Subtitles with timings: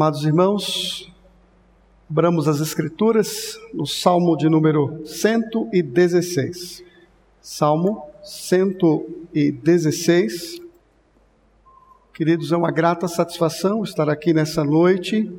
[0.00, 1.12] Amados irmãos,
[2.08, 6.84] abramos as Escrituras no Salmo de número 116.
[7.40, 10.60] Salmo 116.
[12.14, 15.36] Queridos, é uma grata satisfação estar aqui nessa noite,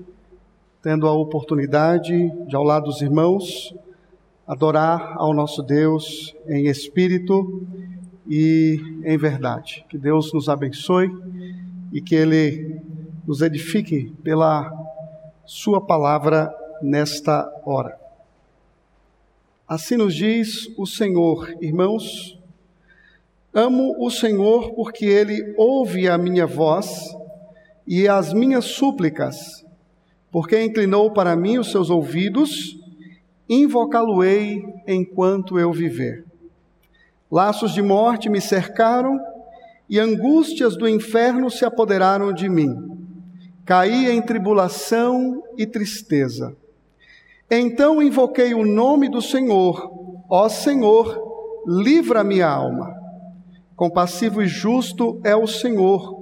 [0.81, 3.73] tendo a oportunidade de, ao lado dos irmãos,
[4.45, 7.65] adorar ao nosso Deus em espírito
[8.27, 9.85] e em verdade.
[9.87, 11.09] Que Deus nos abençoe
[11.93, 12.88] e que Ele
[13.29, 14.73] nos edifique pela
[15.45, 16.51] Sua palavra
[16.81, 17.95] nesta hora.
[19.67, 22.39] Assim nos diz o Senhor, irmãos.
[23.53, 27.15] Amo o Senhor porque Ele ouve a minha voz
[27.85, 29.63] e as minhas súplicas,
[30.31, 32.79] porque inclinou para mim os seus ouvidos,
[33.47, 36.25] invocá-lo-ei enquanto eu viver.
[37.31, 39.19] Laços de morte me cercaram
[39.87, 42.88] e angústias do inferno se apoderaram de mim
[43.69, 46.57] caí em tribulação e tristeza.
[47.51, 49.91] Então invoquei o nome do Senhor,
[50.27, 52.91] ó Senhor, livra minha alma.
[53.75, 56.19] Compassivo e justo é o Senhor,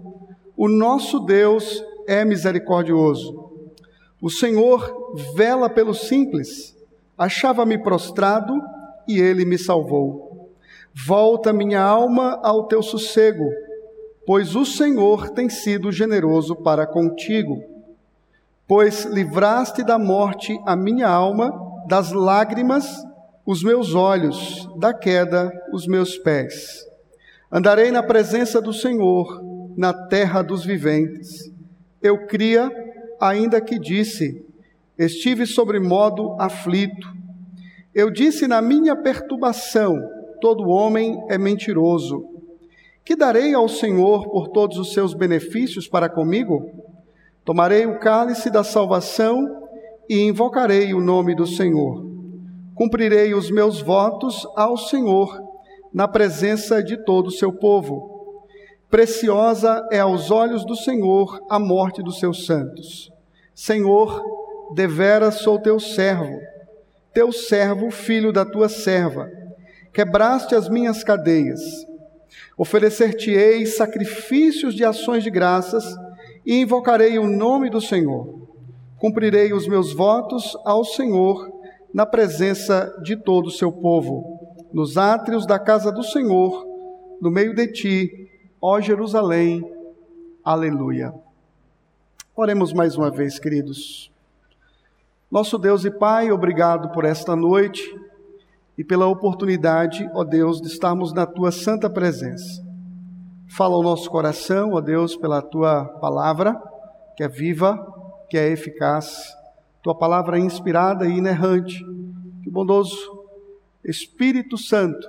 [0.57, 3.49] o nosso Deus é misericordioso.
[4.21, 6.75] O Senhor vela pelo simples,
[7.17, 8.61] achava-me prostrado
[9.07, 10.51] e ele me salvou.
[10.93, 13.45] Volta minha alma ao teu sossego
[14.27, 17.63] pois o Senhor tem sido generoso para contigo.
[18.67, 21.49] Pois livraste da morte a minha alma,
[21.87, 22.85] das lágrimas
[23.45, 26.85] os meus olhos, da queda os meus pés.
[27.49, 29.41] Andarei na presença do Senhor,
[29.77, 31.49] na terra dos viventes.
[32.01, 32.69] Eu cria,
[33.21, 34.45] ainda que disse,
[34.99, 37.07] estive sobre modo aflito.
[37.95, 39.97] Eu disse na minha perturbação:
[40.41, 42.36] todo homem é mentiroso.
[43.07, 46.69] Que darei ao Senhor por todos os seus benefícios para comigo?
[47.45, 49.47] Tomarei o cálice da salvação
[50.09, 52.05] e invocarei o nome do Senhor.
[52.75, 55.41] Cumprirei os meus votos ao Senhor
[55.93, 58.35] na presença de todo o seu povo.
[58.89, 63.09] Preciosa é aos olhos do Senhor a morte dos seus santos.
[63.55, 64.21] Senhor,
[64.75, 66.37] deveras sou teu servo,
[67.13, 69.29] teu servo, filho da tua serva.
[69.93, 71.87] Quebraste as minhas cadeias
[72.57, 75.85] Oferecer-te-ei sacrifícios de ações de graças
[76.45, 78.47] e invocarei o nome do Senhor.
[78.97, 81.51] Cumprirei os meus votos ao Senhor
[81.93, 84.39] na presença de todo o seu povo,
[84.73, 86.65] nos átrios da casa do Senhor,
[87.21, 88.29] no meio de ti,
[88.61, 89.63] ó Jerusalém.
[90.43, 91.13] Aleluia.
[92.35, 94.11] Oremos mais uma vez, queridos.
[95.29, 98.06] Nosso Deus e Pai, obrigado por esta noite
[98.77, 102.63] e pela oportunidade, ó Deus, de estarmos na tua santa presença.
[103.47, 106.55] Fala ao nosso coração, ó Deus, pela tua palavra,
[107.15, 107.75] que é viva,
[108.29, 109.35] que é eficaz,
[109.81, 111.83] tua palavra é inspirada e inerrante.
[112.43, 112.95] Que bondoso
[113.83, 115.07] Espírito Santo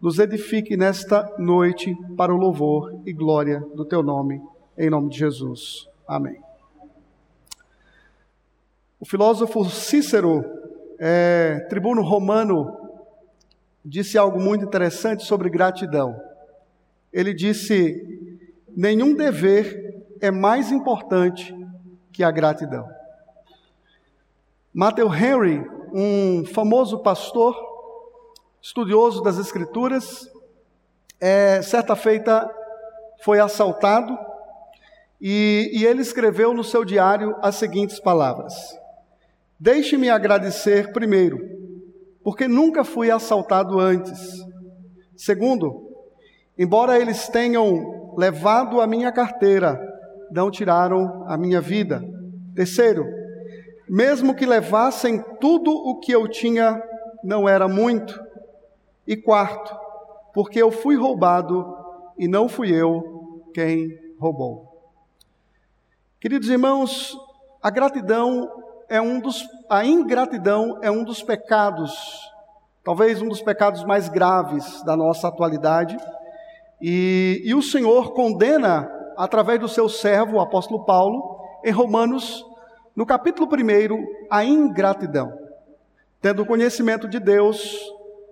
[0.00, 4.40] nos edifique nesta noite para o louvor e glória do teu nome,
[4.78, 5.88] em nome de Jesus.
[6.06, 6.40] Amém.
[9.00, 10.44] O filósofo Cícero,
[10.98, 12.83] é, tribuno romano
[13.84, 16.18] disse algo muito interessante sobre gratidão.
[17.12, 18.32] Ele disse:
[18.74, 21.54] nenhum dever é mais importante
[22.12, 22.88] que a gratidão.
[24.72, 27.54] Matthew Henry, um famoso pastor,
[28.60, 30.28] estudioso das Escrituras,
[31.20, 32.50] é, certa feita
[33.22, 34.18] foi assaltado
[35.20, 38.54] e, e ele escreveu no seu diário as seguintes palavras:
[39.60, 41.63] Deixe-me agradecer primeiro
[42.24, 44.42] porque nunca fui assaltado antes.
[45.14, 45.92] Segundo,
[46.58, 49.78] embora eles tenham levado a minha carteira,
[50.30, 52.02] não tiraram a minha vida.
[52.54, 53.04] Terceiro,
[53.86, 56.82] mesmo que levassem tudo o que eu tinha,
[57.22, 58.18] não era muito.
[59.06, 59.76] E quarto,
[60.32, 61.76] porque eu fui roubado
[62.18, 63.88] e não fui eu quem
[64.18, 64.72] roubou.
[66.18, 67.14] Queridos irmãos,
[67.62, 68.48] a gratidão
[68.94, 72.30] é um dos, a ingratidão é um dos pecados,
[72.84, 75.96] talvez um dos pecados mais graves da nossa atualidade.
[76.80, 82.46] E, e o Senhor condena, através do seu servo, o apóstolo Paulo, em Romanos,
[82.94, 85.36] no capítulo 1, a ingratidão.
[86.20, 87.76] Tendo conhecimento de Deus,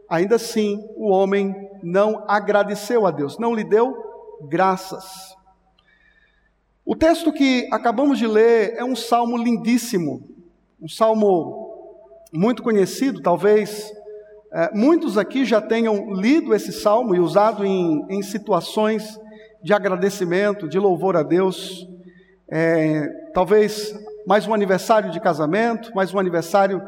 [0.08, 3.96] ainda assim o homem não agradeceu a Deus, não lhe deu
[4.42, 5.36] graças.
[6.84, 10.31] O texto que acabamos de ler é um salmo lindíssimo,
[10.82, 11.70] um salmo
[12.32, 13.92] muito conhecido, talvez
[14.52, 19.16] é, muitos aqui já tenham lido esse salmo e usado em, em situações
[19.62, 21.86] de agradecimento, de louvor a Deus.
[22.50, 23.94] É, talvez
[24.26, 26.82] mais um aniversário de casamento, mais um aniversário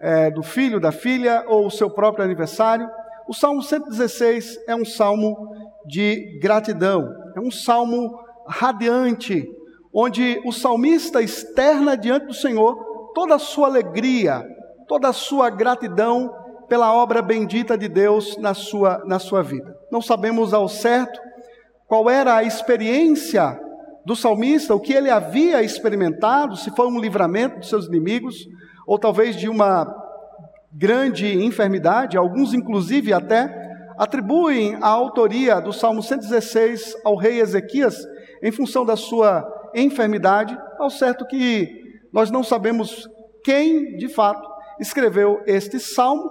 [0.00, 2.88] é, do filho, da filha, ou o seu próprio aniversário.
[3.28, 5.54] O Salmo 116 é um salmo
[5.84, 8.18] de gratidão, é um salmo
[8.48, 9.46] radiante,
[9.92, 14.44] onde o salmista externa diante do Senhor toda a sua alegria,
[14.88, 16.34] toda a sua gratidão
[16.68, 19.76] pela obra bendita de Deus na sua, na sua vida.
[19.90, 21.20] Não sabemos ao certo
[21.86, 23.58] qual era a experiência
[24.04, 28.46] do salmista, o que ele havia experimentado, se foi um livramento dos seus inimigos,
[28.86, 29.86] ou talvez de uma
[30.72, 33.62] grande enfermidade, alguns inclusive até
[33.96, 37.96] atribuem a autoria do Salmo 116 ao rei Ezequias
[38.42, 41.83] em função da sua enfermidade, ao certo que
[42.14, 43.08] nós não sabemos
[43.42, 46.30] quem de fato escreveu este salmo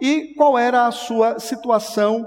[0.00, 2.24] e qual era a sua situação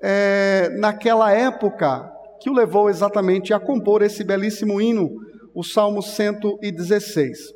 [0.00, 2.10] é, naquela época
[2.40, 5.10] que o levou exatamente a compor esse belíssimo hino,
[5.54, 7.52] o Salmo 116.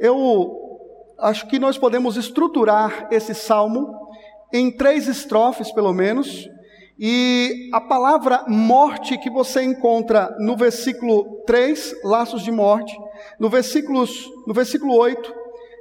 [0.00, 0.80] Eu
[1.16, 4.10] acho que nós podemos estruturar esse salmo
[4.52, 6.50] em três estrofes, pelo menos,
[6.98, 12.96] e a palavra morte que você encontra no versículo 3, laços de morte,
[13.38, 15.34] no, versículos, no versículo 8,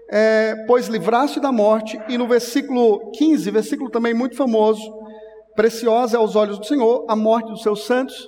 [0.10, 4.81] é, pois livraste da morte, e no versículo 15, versículo também muito famoso,
[5.56, 8.27] preciosa aos olhos do Senhor, a morte dos seus santos.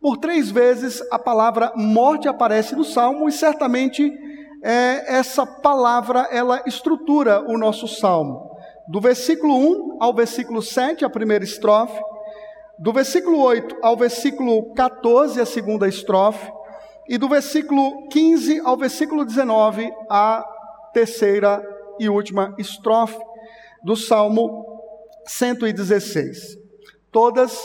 [0.00, 4.12] Por três vezes a palavra morte aparece no Salmo, e certamente
[4.62, 8.51] é, essa palavra ela estrutura o nosso Salmo.
[8.88, 12.00] Do versículo 1 ao versículo 7, a primeira estrofe,
[12.78, 16.50] do versículo 8 ao versículo 14, a segunda estrofe,
[17.08, 20.44] e do versículo 15 ao versículo 19, a
[20.92, 21.62] terceira
[21.98, 23.18] e última estrofe
[23.84, 24.64] do Salmo
[25.26, 26.58] 116.
[27.10, 27.56] Todas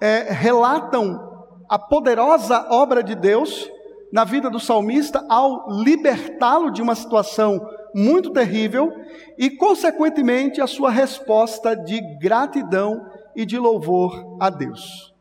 [0.00, 1.28] é, relatam
[1.68, 3.70] a poderosa obra de Deus
[4.12, 7.60] na vida do salmista ao libertá-lo de uma situação
[7.94, 8.92] muito terrível
[9.38, 15.14] e, consequentemente, a sua resposta de gratidão e de louvor a Deus.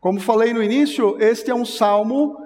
[0.00, 2.36] Como falei no início, este é um salmo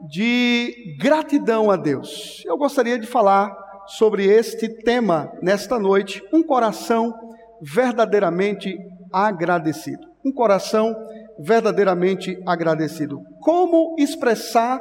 [0.00, 2.42] de gratidão a Deus.
[2.44, 3.56] Eu gostaria de falar
[3.86, 7.14] sobre este tema nesta noite, um coração
[7.60, 8.76] verdadeiramente
[9.12, 10.08] agradecido.
[10.24, 10.94] Um coração
[11.38, 13.22] verdadeiramente agradecido.
[13.40, 14.80] Como expressar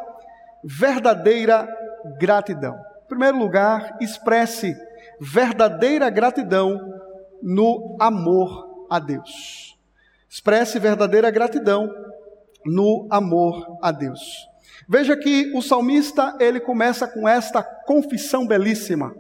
[0.64, 1.68] verdadeira
[2.20, 2.76] gratidão?
[3.04, 4.76] Em primeiro lugar, expresse
[5.20, 6.80] verdadeira gratidão
[7.42, 9.78] no amor a Deus.
[10.30, 11.94] Expresse verdadeira gratidão
[12.66, 14.48] no amor a Deus.
[14.88, 19.16] Veja que o salmista, ele começa com esta confissão belíssima: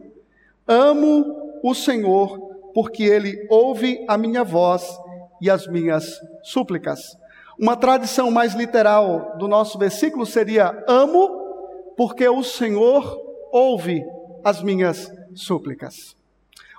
[0.68, 2.40] Amo o Senhor,
[2.74, 4.98] porque ele ouve a minha voz
[5.42, 7.18] e as minhas súplicas.
[7.60, 11.30] Uma tradição mais literal do nosso versículo seria: Amo,
[11.96, 14.04] porque o Senhor ouve
[14.44, 16.16] as minhas súplicas.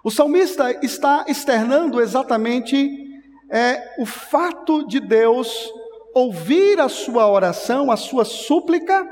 [0.03, 5.73] O salmista está externando exatamente é, o fato de Deus
[6.13, 9.09] ouvir a sua oração, a sua súplica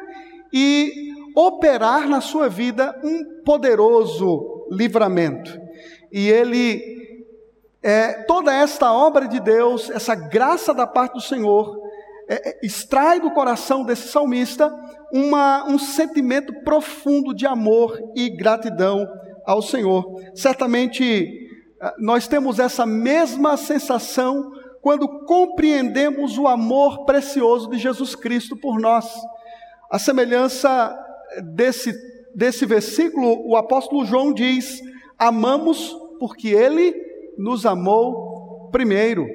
[0.53, 5.59] e operar na sua vida um poderoso livramento.
[6.13, 7.25] E ele,
[7.83, 11.81] é, toda esta obra de Deus, essa graça da parte do Senhor,
[12.33, 14.75] é, é, extrai do coração desse salmista
[15.13, 19.07] uma, um sentimento profundo de amor e gratidão
[19.45, 20.19] ao Senhor.
[20.35, 28.57] Certamente ah, nós temos essa mesma sensação quando compreendemos o amor precioso de Jesus Cristo
[28.57, 29.13] por nós.
[29.91, 30.99] A semelhança
[31.55, 31.93] desse,
[32.35, 34.81] desse versículo, o apóstolo João diz:
[35.19, 36.95] Amamos porque ele
[37.37, 39.27] nos amou primeiro.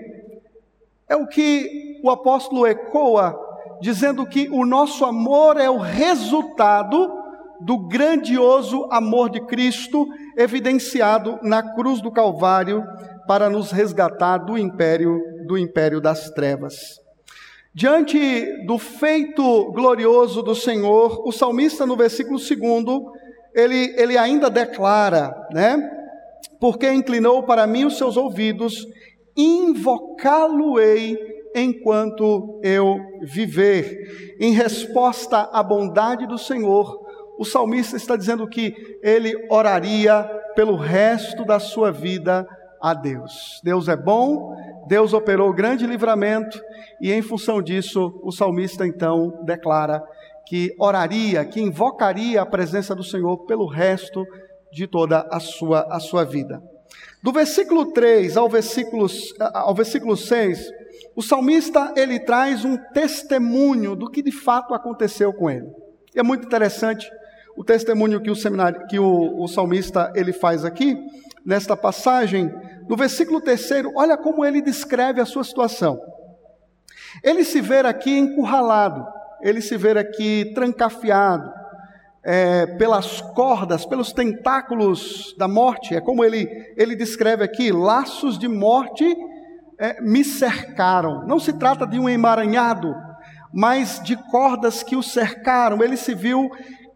[1.07, 3.37] É o que o apóstolo ecoa,
[3.81, 7.11] dizendo que o nosso amor é o resultado
[7.59, 12.83] do grandioso amor de Cristo evidenciado na cruz do Calvário
[13.27, 16.99] para nos resgatar do império do império das trevas.
[17.73, 23.01] Diante do feito glorioso do Senhor, o salmista no versículo 2,
[23.53, 25.77] ele, ele ainda declara, né?
[26.59, 28.85] Porque inclinou para mim os seus ouvidos,
[29.35, 31.17] invocá-lo-ei
[31.55, 34.35] enquanto eu viver.
[34.39, 37.05] Em resposta à bondade do Senhor,
[37.37, 38.73] o salmista está dizendo que
[39.03, 40.23] ele oraria
[40.55, 42.47] pelo resto da sua vida
[42.81, 43.59] a Deus.
[43.63, 44.55] Deus é bom,
[44.87, 46.59] Deus operou grande livramento
[47.01, 50.03] e, em função disso, o salmista então declara
[50.47, 54.25] que oraria, que invocaria a presença do Senhor pelo resto
[54.71, 56.61] de toda a sua, a sua vida.
[57.21, 59.07] Do versículo 3 ao versículo,
[59.53, 60.71] ao versículo 6,
[61.15, 65.67] o salmista ele traz um testemunho do que de fato aconteceu com ele.
[66.15, 67.09] E é muito interessante
[67.55, 70.95] o testemunho que o seminário, que o, o salmista ele faz aqui,
[71.43, 72.53] nesta passagem,
[72.87, 75.99] no versículo terceiro, olha como ele descreve a sua situação.
[77.23, 79.07] Ele se vê aqui encurralado,
[79.41, 81.51] ele se vê aqui trancafiado,
[82.29, 88.49] é, pelas cordas, pelos tentáculos da morte, é como ele, ele descreve aqui: laços de
[88.49, 89.05] morte
[89.79, 91.25] é, me cercaram.
[91.25, 92.93] Não se trata de um emaranhado,
[93.53, 95.81] mas de cordas que o cercaram.
[95.81, 96.49] Ele se viu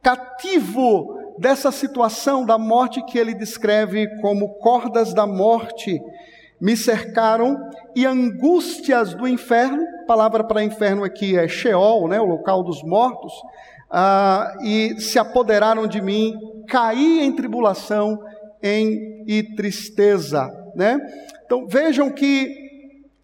[0.03, 5.97] cativo dessa situação da morte que ele descreve como cordas da morte
[6.59, 7.57] me cercaram
[7.95, 13.33] e angústias do inferno, palavra para inferno aqui é Sheol, né, o local dos mortos,
[13.91, 16.33] ah, e se apoderaram de mim,
[16.67, 18.17] caí em tribulação
[18.63, 20.49] em, e tristeza.
[20.75, 20.97] Né?
[21.45, 22.49] Então vejam que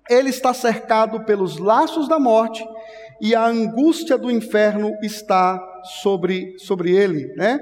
[0.09, 2.65] ele está cercado pelos laços da morte
[3.21, 5.59] e a angústia do inferno está
[6.01, 7.33] sobre, sobre ele.
[7.35, 7.59] Né?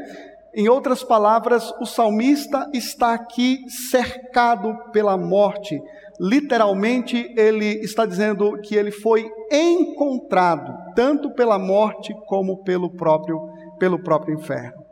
[0.54, 5.82] Em outras palavras, o salmista está aqui cercado pela morte,
[6.20, 14.00] literalmente ele está dizendo que ele foi encontrado tanto pela morte como pelo próprio pelo
[14.00, 14.86] próprio inferno.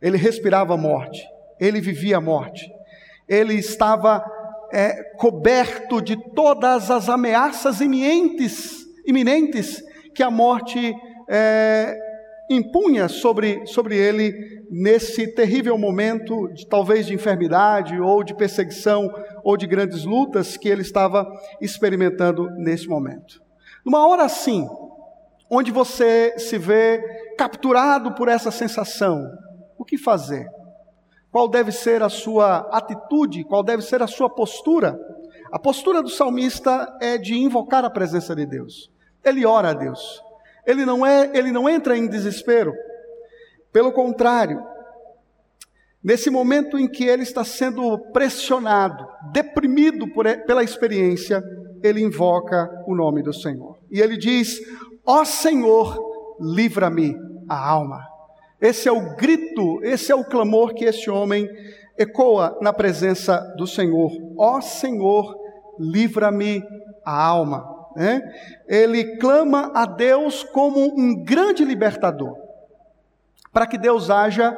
[0.00, 1.22] Ele respirava a morte,
[1.60, 2.70] ele vivia a morte,
[3.28, 4.24] ele estava
[4.72, 9.82] é, coberto de todas as ameaças iminentes, iminentes
[10.14, 10.94] que a morte
[11.28, 11.96] é,
[12.50, 19.10] impunha sobre, sobre ele nesse terrível momento, de, talvez de enfermidade ou de perseguição
[19.42, 21.26] ou de grandes lutas que ele estava
[21.60, 23.42] experimentando nesse momento.
[23.84, 24.66] Numa hora assim,
[25.50, 27.00] onde você se vê
[27.36, 29.22] capturado por essa sensação,
[29.76, 30.46] o que fazer?
[31.30, 33.44] Qual deve ser a sua atitude?
[33.44, 34.98] Qual deve ser a sua postura?
[35.52, 38.90] A postura do salmista é de invocar a presença de Deus.
[39.24, 40.22] Ele ora a Deus.
[40.68, 42.74] Ele não é, ele não entra em desespero.
[43.72, 44.62] Pelo contrário,
[46.04, 51.42] nesse momento em que ele está sendo pressionado, deprimido por, pela experiência,
[51.82, 53.78] ele invoca o nome do Senhor.
[53.90, 54.60] E ele diz:
[55.06, 55.98] Ó oh Senhor,
[56.38, 57.16] livra-me
[57.48, 58.06] a alma.
[58.60, 61.48] Esse é o grito, esse é o clamor que esse homem
[61.96, 64.10] ecoa na presença do Senhor.
[64.36, 65.34] Ó oh Senhor,
[65.78, 66.62] livra-me
[67.02, 68.22] a alma né?
[68.66, 72.36] ele clama a Deus como um grande libertador,
[73.52, 74.56] para que Deus haja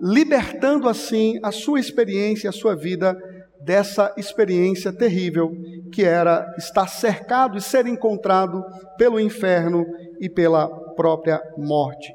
[0.00, 3.16] libertando assim a sua experiência, a sua vida
[3.60, 5.52] dessa experiência terrível
[5.92, 8.64] que era estar cercado e ser encontrado
[8.96, 9.84] pelo inferno
[10.18, 12.12] e pela própria morte.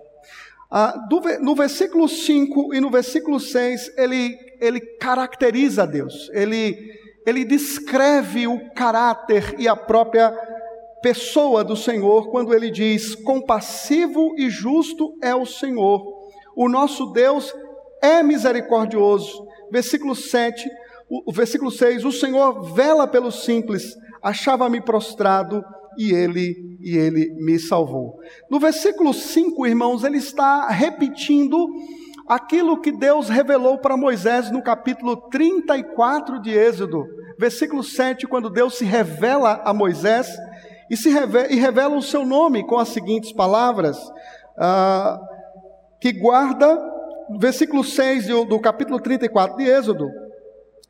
[0.71, 6.75] Ah, do, no versículo 5 e no versículo 6, ele, ele caracteriza Deus, ele,
[7.25, 10.31] ele descreve o caráter e a própria
[11.01, 16.03] pessoa do Senhor quando ele diz: compassivo e justo é o Senhor.
[16.55, 17.53] O nosso Deus
[18.01, 19.45] é misericordioso.
[19.71, 20.69] Versículo 7,
[21.09, 25.63] o, versículo 6: O Senhor vela pelos simples, achava-me prostrado
[25.97, 28.19] e ele e ele me salvou.
[28.49, 31.67] No versículo 5, irmãos, ele está repetindo
[32.27, 37.05] aquilo que Deus revelou para Moisés no capítulo 34 de Êxodo.
[37.37, 40.27] Versículo 7, quando Deus se revela a Moisés,
[40.89, 43.97] e, se revela, e revela o seu nome com as seguintes palavras,
[44.57, 45.19] ah,
[45.99, 46.79] que guarda,
[47.39, 50.07] versículo 6 do, do capítulo 34 de Êxodo,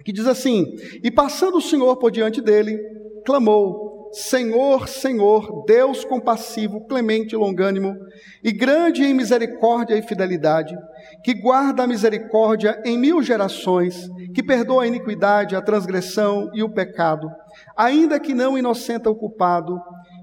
[0.04, 2.77] que diz assim: E passando o Senhor por diante dele,
[3.25, 3.85] clamou:
[4.15, 7.95] Senhor, Senhor, Deus compassivo, clemente e longânimo,
[8.43, 10.75] e grande em misericórdia e fidelidade,
[11.24, 16.69] que guarda a misericórdia em mil gerações, que perdoa a iniquidade, a transgressão e o
[16.69, 17.27] pecado
[17.75, 19.79] ainda que não inocenta o culpado,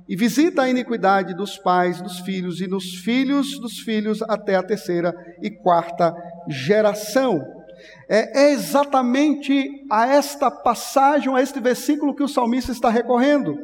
[0.08, 4.62] e visita a iniquidade dos pais, dos filhos e dos filhos dos filhos até a
[4.62, 6.12] terceira e quarta
[6.48, 7.40] geração.
[8.08, 13.56] É, é exatamente a esta passagem, a este versículo que o salmista está recorrendo.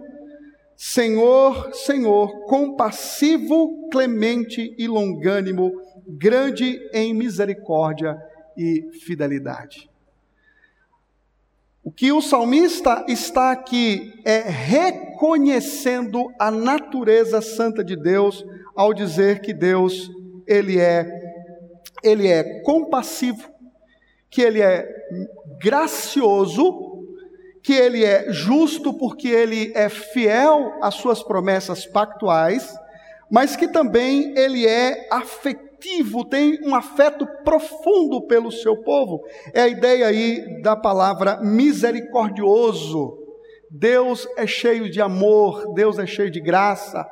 [0.80, 5.72] Senhor, Senhor, compassivo, clemente e longânimo,
[6.06, 8.16] grande em misericórdia
[8.56, 9.90] e fidelidade.
[11.82, 19.40] O que o salmista está aqui é reconhecendo a natureza santa de Deus ao dizer
[19.40, 20.08] que Deus
[20.46, 21.26] ele é
[22.04, 23.50] ele é compassivo,
[24.30, 24.88] que ele é
[25.60, 26.87] gracioso,
[27.68, 32.74] que ele é justo porque ele é fiel às suas promessas pactuais,
[33.30, 39.20] mas que também ele é afetivo tem um afeto profundo pelo seu povo.
[39.52, 43.18] É a ideia aí da palavra misericordioso.
[43.70, 47.06] Deus é cheio de amor, Deus é cheio de graça,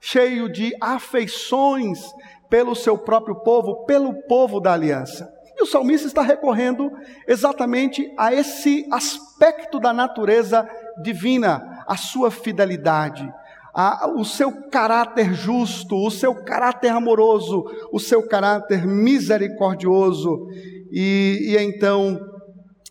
[0.00, 2.00] cheio de afeições
[2.48, 5.32] pelo seu próprio povo, pelo povo da aliança.
[5.60, 6.90] E o salmista está recorrendo
[7.28, 10.66] exatamente a esse aspecto da natureza
[11.02, 13.30] divina, a sua fidelidade,
[13.74, 20.48] a, o seu caráter justo, o seu caráter amoroso, o seu caráter misericordioso.
[20.90, 22.18] E, e então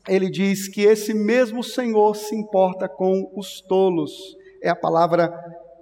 [0.07, 4.11] ele diz que esse mesmo Senhor se importa com os tolos.
[4.61, 5.33] É a palavra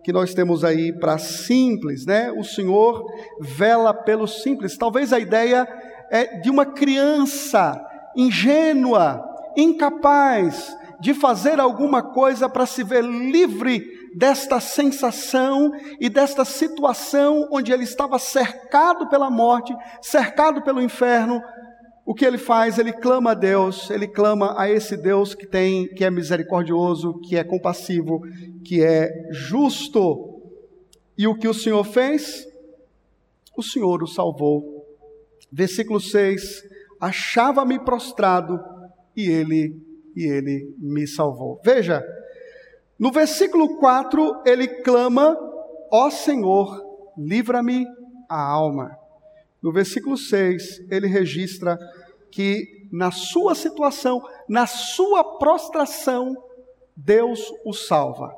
[0.05, 2.31] que nós temos aí para simples, né?
[2.31, 3.03] O Senhor
[3.41, 4.77] vela pelos simples.
[4.77, 5.67] Talvez a ideia
[6.09, 7.83] é de uma criança
[8.15, 9.23] ingênua,
[9.55, 13.83] incapaz de fazer alguma coisa para se ver livre
[14.15, 21.39] desta sensação e desta situação onde ele estava cercado pela morte, cercado pelo inferno.
[22.03, 22.79] O que ele faz?
[22.79, 27.37] Ele clama a Deus, ele clama a esse Deus que tem, que é misericordioso, que
[27.37, 28.21] é compassivo,
[28.63, 30.41] que é justo.
[31.17, 32.47] E o que o Senhor fez?
[33.55, 34.76] O Senhor o salvou.
[35.51, 36.63] Versículo 6:
[36.99, 38.59] Achava-me prostrado
[39.15, 39.87] e ele
[40.17, 41.61] e ele me salvou.
[41.63, 42.03] Veja,
[42.97, 45.37] no versículo 4, ele clama:
[45.91, 46.83] Ó Senhor,
[47.15, 47.85] livra-me
[48.27, 48.97] a alma.
[49.61, 51.77] No versículo 6, ele registra
[52.31, 56.35] que na sua situação, na sua prostração,
[56.95, 58.33] Deus o salva.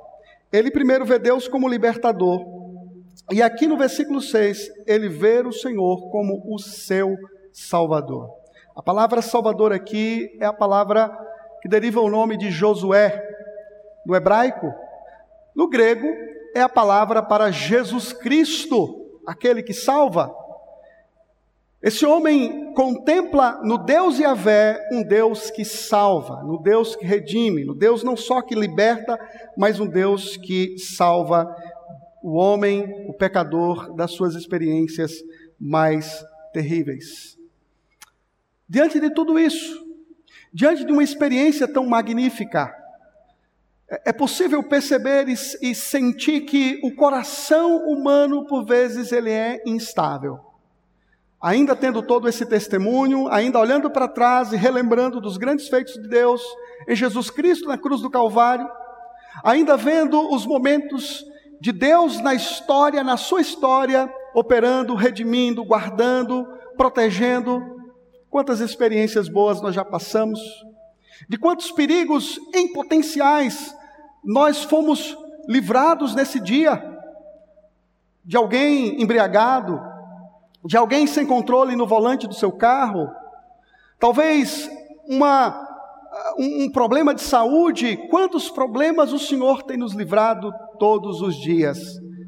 [0.51, 2.43] Ele primeiro vê Deus como libertador,
[3.31, 7.15] e aqui no versículo 6, ele vê o Senhor como o seu
[7.51, 8.29] salvador.
[8.75, 11.11] A palavra salvador aqui é a palavra
[11.61, 13.21] que deriva o nome de Josué,
[14.05, 14.73] no hebraico.
[15.55, 16.07] No grego,
[16.55, 20.33] é a palavra para Jesus Cristo, aquele que salva.
[21.81, 27.73] Esse homem contempla no Deus Yahvé um Deus que salva, no Deus que redime, no
[27.73, 29.17] Deus não só que liberta,
[29.57, 31.47] mas um Deus que salva
[32.21, 35.23] o homem, o pecador, das suas experiências
[35.59, 37.37] mais terríveis.
[38.67, 39.85] Diante de tudo isso,
[40.53, 42.73] diante de uma experiência tão magnífica,
[43.89, 49.61] é, é possível perceber e, e sentir que o coração humano, por vezes, ele é
[49.65, 50.39] instável.
[51.41, 56.07] Ainda tendo todo esse testemunho, ainda olhando para trás e relembrando dos grandes feitos de
[56.07, 56.43] Deus
[56.87, 58.69] em Jesus Cristo na cruz do Calvário,
[59.43, 61.25] ainda vendo os momentos
[61.59, 66.45] de Deus na história, na sua história, operando, redimindo, guardando,
[66.77, 67.77] protegendo.
[68.29, 70.39] Quantas experiências boas nós já passamos,
[71.27, 73.75] de quantos perigos em potenciais
[74.23, 75.17] nós fomos
[75.47, 76.99] livrados nesse dia
[78.23, 79.81] de alguém embriagado,
[80.63, 83.09] de alguém sem controle no volante do seu carro,
[83.97, 84.69] talvez
[85.07, 85.68] uma,
[86.39, 87.97] um, um problema de saúde.
[88.09, 90.49] Quantos problemas o Senhor tem nos livrado
[90.79, 91.79] todos os dias?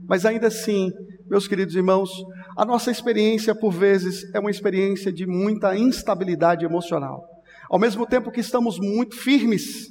[0.08, 0.92] Mas ainda assim,
[1.30, 2.12] meus queridos irmãos,
[2.58, 7.24] a nossa experiência, por vezes, é uma experiência de muita instabilidade emocional.
[7.70, 9.88] Ao mesmo tempo que estamos muito firmes,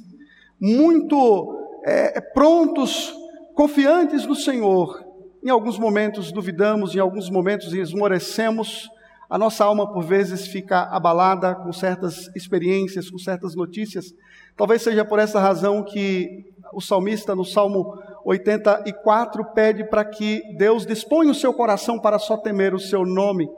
[0.61, 3.11] muito é, é, prontos,
[3.55, 5.03] confiantes no Senhor.
[5.43, 8.87] Em alguns momentos duvidamos, em alguns momentos esmorecemos,
[9.31, 14.13] a nossa alma por vezes fica abalada com certas experiências, com certas notícias.
[14.57, 20.85] Talvez seja por essa razão que o salmista no Salmo 84 pede para que Deus
[20.85, 23.49] disponha o seu coração para só temer o seu nome,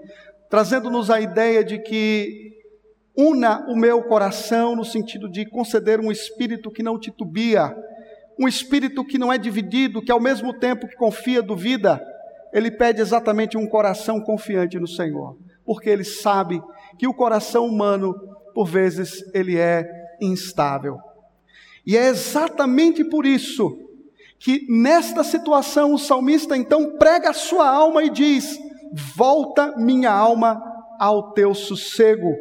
[0.48, 2.54] trazendo-nos a ideia de que
[3.18, 7.76] una o meu coração no sentido de conceder um espírito que não titubia,
[8.40, 12.00] um espírito que não é dividido, que ao mesmo tempo que confia, duvida,
[12.54, 16.62] ele pede exatamente um coração confiante no Senhor, porque ele sabe
[16.98, 18.14] que o coração humano,
[18.54, 19.88] por vezes, ele é
[20.22, 21.00] instável.
[21.86, 23.78] E é exatamente por isso
[24.40, 28.60] que nesta situação o salmista então prega a sua alma e diz:
[29.16, 30.62] Volta minha alma
[31.00, 32.36] ao teu sossego,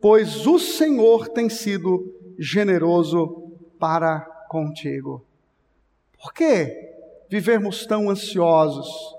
[0.00, 5.24] pois o Senhor tem sido generoso para contigo.
[6.20, 6.72] Por que
[7.28, 9.15] vivermos tão ansiosos?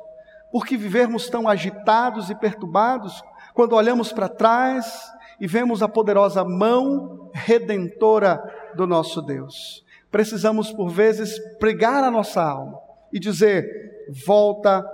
[0.52, 3.22] Por que vivermos tão agitados e perturbados
[3.54, 8.42] quando olhamos para trás e vemos a poderosa mão redentora
[8.76, 9.86] do nosso Deus?
[10.10, 12.80] Precisamos, por vezes, pregar a nossa alma
[13.12, 14.86] e dizer: Volta,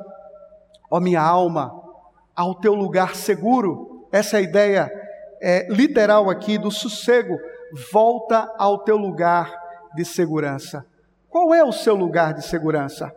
[0.90, 1.72] ó minha alma,
[2.36, 4.08] ao teu lugar seguro.
[4.12, 4.92] Essa é a ideia
[5.42, 7.38] é, literal aqui do sossego.
[7.92, 9.52] Volta ao teu lugar
[9.96, 10.86] de segurança.
[11.30, 13.12] Qual é o seu lugar de segurança?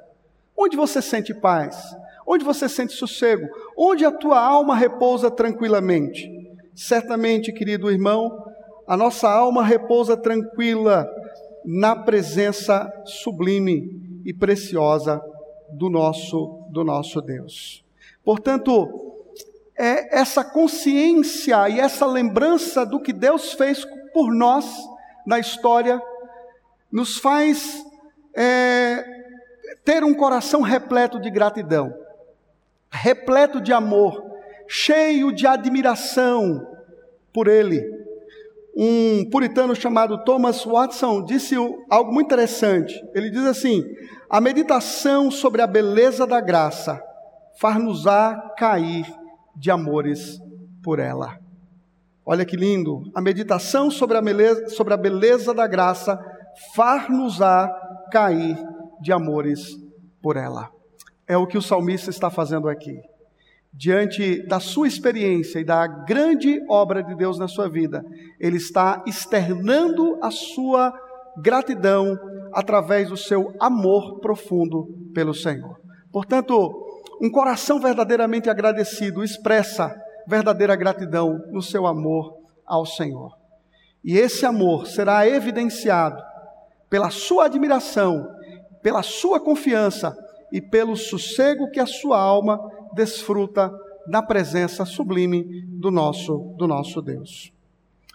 [0.57, 1.94] Onde você sente paz?
[2.26, 3.48] Onde você sente sossego?
[3.76, 6.28] Onde a tua alma repousa tranquilamente?
[6.74, 8.44] Certamente, querido irmão,
[8.86, 11.08] a nossa alma repousa tranquila
[11.64, 15.20] na presença sublime e preciosa
[15.72, 17.84] do nosso do nosso Deus.
[18.24, 18.88] Portanto,
[19.78, 24.66] é essa consciência e essa lembrança do que Deus fez por nós
[25.26, 26.00] na história
[26.90, 27.84] nos faz
[28.34, 29.04] é,
[29.84, 31.92] ter um coração repleto de gratidão,
[32.90, 34.22] repleto de amor,
[34.68, 36.66] cheio de admiração
[37.33, 37.83] por Ele.
[38.77, 41.55] Um puritano chamado Thomas Watson disse
[41.88, 42.94] algo muito interessante.
[43.14, 43.83] Ele diz assim:
[44.29, 47.03] a meditação sobre a beleza da graça
[47.59, 49.07] far-nos-á cair
[49.55, 50.38] de amores
[50.83, 51.38] por ela.
[52.25, 53.03] Olha que lindo!
[53.14, 56.18] A meditação sobre a beleza, sobre a beleza da graça
[56.75, 57.68] far-nos-á
[58.11, 58.59] cair
[59.01, 59.77] de amores
[60.20, 60.75] por ela.
[61.26, 63.00] É o que o salmista está fazendo aqui.
[63.72, 68.04] Diante da sua experiência e da grande obra de Deus na sua vida,
[68.40, 70.92] ele está externando a sua
[71.36, 72.18] gratidão
[72.52, 75.78] através do seu amor profundo pelo Senhor.
[76.10, 76.86] Portanto,
[77.20, 79.94] um coração verdadeiramente agradecido expressa
[80.26, 82.34] verdadeira gratidão no seu amor
[82.64, 83.36] ao Senhor.
[84.02, 86.22] E esse amor será evidenciado
[86.88, 88.26] pela sua admiração,
[88.82, 90.16] pela sua confiança
[90.52, 92.61] e pelo sossego que a sua alma
[92.94, 93.72] desfruta
[94.06, 97.52] na presença sublime do nosso do nosso Deus.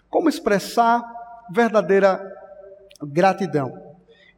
[0.08, 1.02] Como expressar
[1.50, 2.20] verdadeira
[3.02, 3.72] gratidão?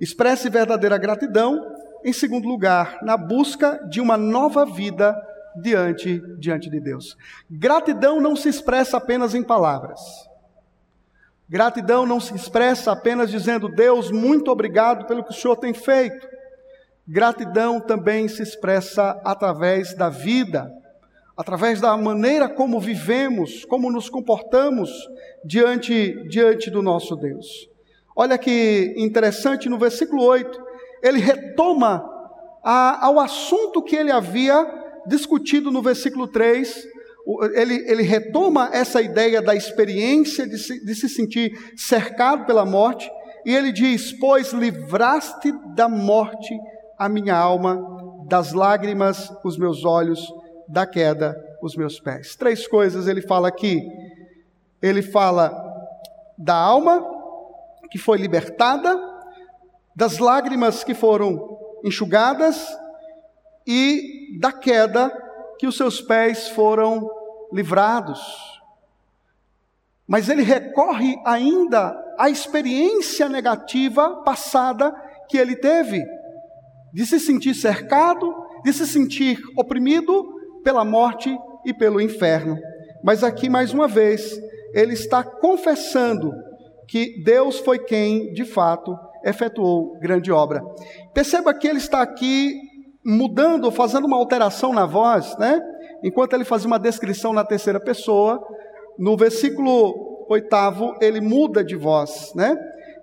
[0.01, 1.61] Expresse verdadeira gratidão,
[2.05, 5.17] em segundo lugar, na busca de uma nova vida
[5.57, 7.17] diante diante de Deus.
[7.51, 10.01] Gratidão não se expressa apenas em palavras.
[11.49, 16.34] Gratidão não se expressa apenas dizendo, Deus, muito obrigado pelo que o Senhor tem feito.
[17.07, 20.73] Gratidão também se expressa através da vida,
[21.37, 24.91] através da maneira como vivemos, como nos comportamos
[25.45, 27.69] diante, diante do nosso Deus.
[28.17, 30.59] Olha que interessante, no versículo 8,
[31.03, 32.03] ele retoma
[32.63, 34.67] a, ao assunto que ele havia
[35.07, 36.89] discutido no versículo 3,
[37.55, 43.11] ele, ele retoma essa ideia da experiência de se, de se sentir cercado pela morte,
[43.45, 46.55] e ele diz: Pois livraste da morte
[46.99, 50.33] a minha alma, das lágrimas os meus olhos,
[50.69, 52.37] da queda os meus pés.
[52.37, 53.81] Três coisas ele fala aqui.
[54.81, 55.53] Ele fala
[56.37, 57.05] da alma
[57.91, 58.99] que foi libertada,
[59.95, 62.67] das lágrimas que foram enxugadas
[63.67, 65.11] e da queda
[65.59, 67.09] que os seus pés foram
[67.53, 68.21] livrados.
[70.07, 74.93] Mas ele recorre ainda à experiência negativa passada
[75.29, 76.05] que ele teve,
[76.95, 78.33] de se sentir cercado,
[78.65, 80.25] de se sentir oprimido
[80.63, 82.57] pela morte e pelo inferno.
[83.03, 84.41] Mas aqui, mais uma vez,
[84.73, 86.33] ele está confessando
[86.89, 90.63] que Deus foi quem, de fato, efetuou grande obra.
[91.13, 92.55] Perceba que ele está aqui
[93.05, 95.61] mudando, fazendo uma alteração na voz, né?
[96.03, 98.41] Enquanto ele fazia uma descrição na terceira pessoa,
[98.99, 102.57] no versículo oitavo ele muda de voz, né?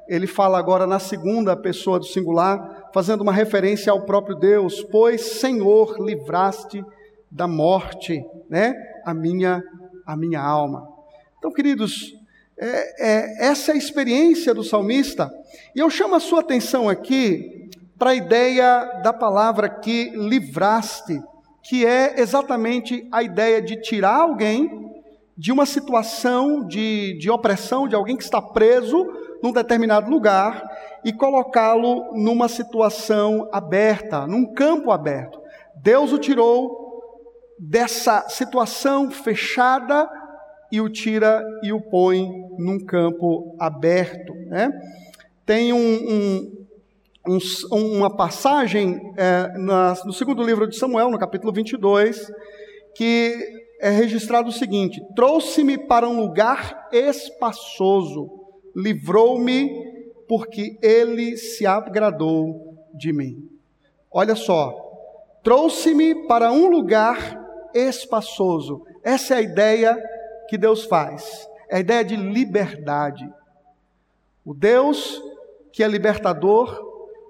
[0.07, 5.21] Ele fala agora na segunda pessoa do singular, fazendo uma referência ao próprio Deus, pois
[5.39, 6.83] Senhor livraste
[7.29, 8.73] da morte, né?
[9.05, 9.63] A minha
[10.05, 10.87] a minha alma.
[11.37, 12.13] Então, queridos,
[12.57, 15.31] é, é, essa é a experiência do salmista.
[15.75, 21.21] E eu chamo a sua atenção aqui para a ideia da palavra que livraste,
[21.63, 24.91] que é exatamente a ideia de tirar alguém
[25.37, 29.07] de uma situação de, de opressão, de alguém que está preso
[29.41, 30.63] num determinado lugar
[31.03, 35.39] e colocá-lo numa situação aberta, num campo aberto.
[35.75, 36.81] Deus o tirou
[37.57, 40.09] dessa situação fechada
[40.71, 42.27] e o tira e o põe
[42.57, 44.33] num campo aberto.
[44.47, 44.69] Né?
[45.45, 45.77] Tem um,
[47.27, 47.37] um,
[47.71, 52.31] um, uma passagem é, na, no segundo livro de Samuel, no capítulo 22,
[52.95, 53.35] que
[53.81, 58.40] é registrado o seguinte: Trouxe-me para um lugar espaçoso,
[58.75, 59.69] livrou-me,
[60.27, 63.49] porque ele se agradou de mim.
[64.11, 64.73] Olha só,
[65.43, 67.39] trouxe-me para um lugar
[67.73, 68.85] espaçoso.
[69.03, 69.97] Essa é a ideia
[70.47, 73.29] que Deus faz, é a ideia de liberdade.
[74.45, 75.21] O Deus
[75.71, 76.79] que é libertador,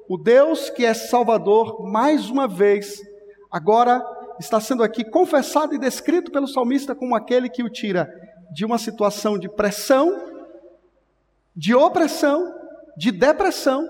[0.09, 3.01] o Deus que é Salvador, mais uma vez,
[3.51, 4.03] agora
[4.39, 8.11] está sendo aqui confessado e descrito pelo salmista como aquele que o tira
[8.51, 10.30] de uma situação de pressão,
[11.55, 12.53] de opressão,
[12.97, 13.87] de depressão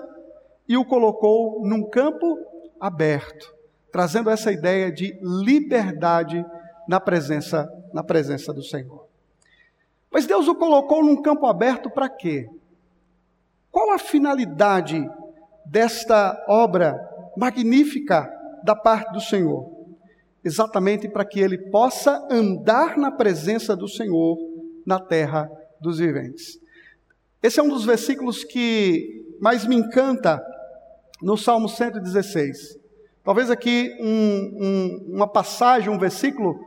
[0.67, 2.37] e o colocou num campo
[2.79, 3.53] aberto,
[3.91, 6.45] trazendo essa ideia de liberdade
[6.87, 9.05] na presença na presença do Senhor.
[10.09, 12.49] Mas Deus o colocou num campo aberto para quê?
[13.69, 15.09] Qual a finalidade
[15.65, 16.99] desta obra
[17.35, 18.29] magnífica
[18.63, 19.79] da parte do Senhor.
[20.43, 24.37] exatamente para que ele possa andar na presença do Senhor
[24.83, 25.47] na terra
[25.79, 26.59] dos viventes.
[27.43, 30.45] Esse é um dos versículos que mais me encanta
[31.23, 32.79] no Salmo 116.
[33.23, 36.59] Talvez aqui um, um, uma passagem, um versículo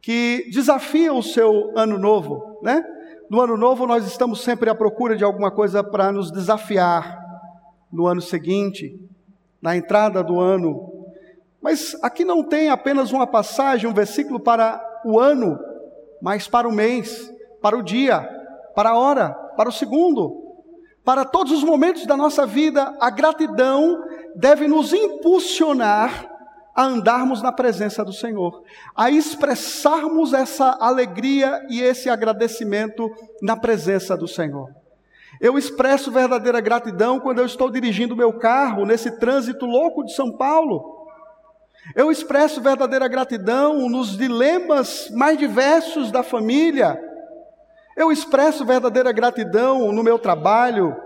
[0.00, 2.82] que desafia o seu ano novo, né?
[3.28, 7.22] No ano novo nós estamos sempre à procura de alguma coisa para nos desafiar
[7.92, 8.98] no ano seguinte,
[9.60, 11.06] na entrada do ano.
[11.60, 15.58] Mas aqui não tem apenas uma passagem, um versículo para o ano,
[16.22, 18.39] mas para o mês, para o dia,
[18.74, 20.50] para a hora, para o segundo.
[21.04, 24.02] Para todos os momentos da nossa vida, a gratidão
[24.36, 26.28] deve nos impulsionar
[26.74, 28.62] a andarmos na presença do Senhor,
[28.94, 33.10] a expressarmos essa alegria e esse agradecimento
[33.42, 34.70] na presença do Senhor.
[35.40, 40.36] Eu expresso verdadeira gratidão quando eu estou dirigindo meu carro nesse trânsito louco de São
[40.36, 41.00] Paulo.
[41.94, 46.98] Eu expresso verdadeira gratidão nos dilemas mais diversos da família.
[48.00, 50.96] Eu expresso verdadeira gratidão no meu trabalho,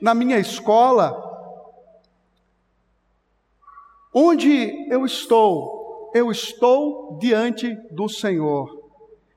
[0.00, 1.16] na minha escola.
[4.12, 6.10] Onde eu estou?
[6.12, 8.68] Eu estou diante do Senhor.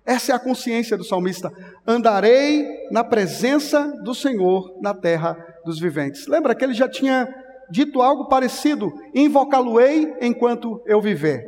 [0.03, 1.53] Essa é a consciência do salmista.
[1.86, 6.25] Andarei na presença do Senhor na terra dos viventes.
[6.25, 7.31] Lembra que ele já tinha
[7.69, 11.47] dito algo parecido: invocá-lo-ei enquanto eu viver.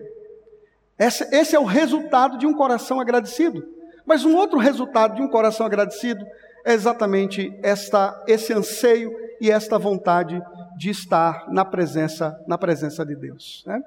[0.99, 3.78] Esse, é o resultado de um coração agradecido.
[4.09, 6.25] Mas um outro resultado de um coração agradecido
[6.65, 10.41] é exatamente esta, esse anseio e esta vontade
[10.75, 13.63] de estar na presença, na presença de Deus.
[13.67, 13.83] Né?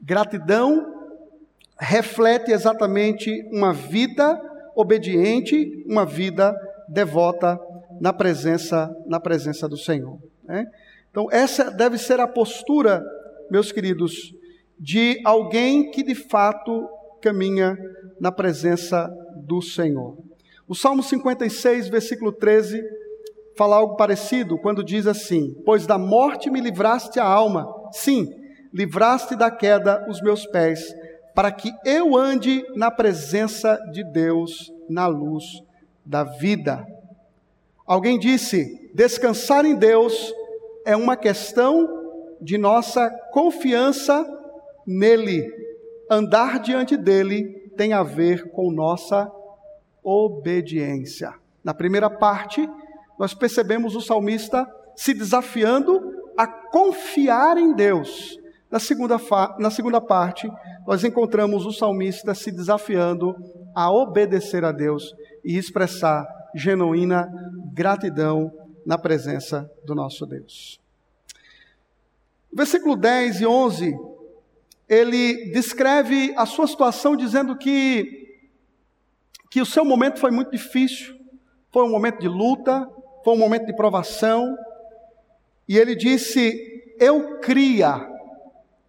[0.00, 1.10] Gratidão
[1.80, 4.40] reflete exatamente uma vida
[4.76, 6.56] obediente, uma vida
[6.88, 7.58] devota
[8.00, 10.16] na presença, na presença do Senhor.
[10.44, 10.64] Né?
[11.10, 13.04] Então, essa deve ser a postura,
[13.50, 14.32] meus queridos,
[14.78, 16.88] de alguém que de fato
[17.20, 17.76] caminha
[18.20, 20.16] na presença do Senhor.
[20.66, 22.82] O Salmo 56, versículo 13,
[23.56, 28.28] fala algo parecido, quando diz assim: Pois da morte me livraste a alma, sim,
[28.72, 30.94] livraste da queda os meus pés,
[31.34, 35.44] para que eu ande na presença de Deus, na luz
[36.04, 36.86] da vida.
[37.86, 40.34] Alguém disse: descansar em Deus
[40.84, 41.88] é uma questão
[42.40, 44.26] de nossa confiança
[44.86, 45.50] nele.
[46.10, 49.30] Andar diante dele tem a ver com nossa
[50.02, 51.32] obediência.
[51.62, 52.68] Na primeira parte,
[53.16, 56.00] nós percebemos o salmista se desafiando
[56.36, 58.36] a confiar em Deus.
[58.68, 59.16] Na segunda,
[59.60, 60.50] na segunda parte,
[60.86, 63.34] nós encontramos o salmista se desafiando
[63.72, 65.14] a obedecer a Deus
[65.44, 67.32] e expressar genuína
[67.72, 68.52] gratidão
[68.84, 70.80] na presença do nosso Deus.
[72.52, 73.94] Versículo 10 e 11,
[74.88, 78.38] ele descreve a sua situação dizendo que,
[79.50, 81.14] que o seu momento foi muito difícil,
[81.70, 82.88] foi um momento de luta,
[83.22, 84.56] foi um momento de provação,
[85.68, 88.08] e ele disse: Eu cria,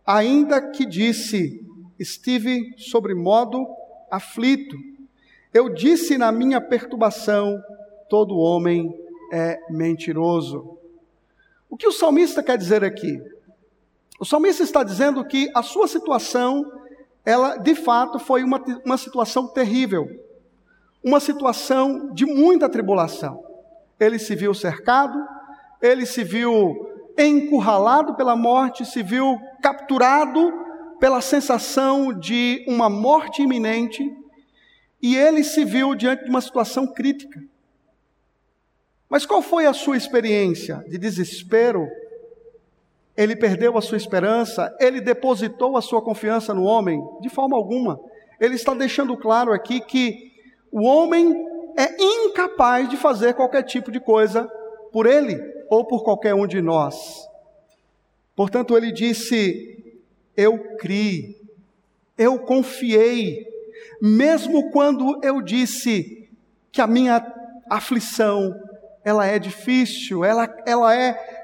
[0.06, 1.62] ainda que disse,
[2.00, 3.68] estive sobre modo
[4.10, 4.78] aflito.
[5.54, 7.62] Eu disse na minha perturbação:
[8.10, 8.94] todo homem
[9.34, 10.78] é mentiroso.
[11.70, 13.22] O que o salmista quer dizer aqui?
[14.20, 16.70] O salmista está dizendo que a sua situação,
[17.26, 20.08] ela de fato foi uma, uma situação terrível,
[21.02, 23.42] uma situação de muita tribulação.
[23.98, 25.18] Ele se viu cercado,
[25.82, 26.86] ele se viu
[27.18, 30.52] encurralado pela morte, se viu capturado
[31.00, 34.04] pela sensação de uma morte iminente,
[35.02, 37.42] e ele se viu diante de uma situação crítica.
[39.10, 41.88] Mas qual foi a sua experiência de desespero?
[43.20, 44.74] Ele perdeu a sua esperança?
[44.80, 47.06] Ele depositou a sua confiança no homem?
[47.20, 48.00] De forma alguma.
[48.40, 50.32] Ele está deixando claro aqui que
[50.72, 51.36] o homem
[51.78, 54.50] é incapaz de fazer qualquer tipo de coisa
[54.94, 55.38] por ele
[55.70, 57.28] ou por qualquer um de nós.
[58.38, 59.94] Portanto, ele disse:
[60.38, 61.36] Eu criei,
[62.18, 63.46] eu confiei,
[64.02, 66.30] mesmo quando eu disse
[66.72, 67.22] que a minha
[67.70, 68.56] aflição,
[69.04, 71.39] ela é difícil, ela, ela é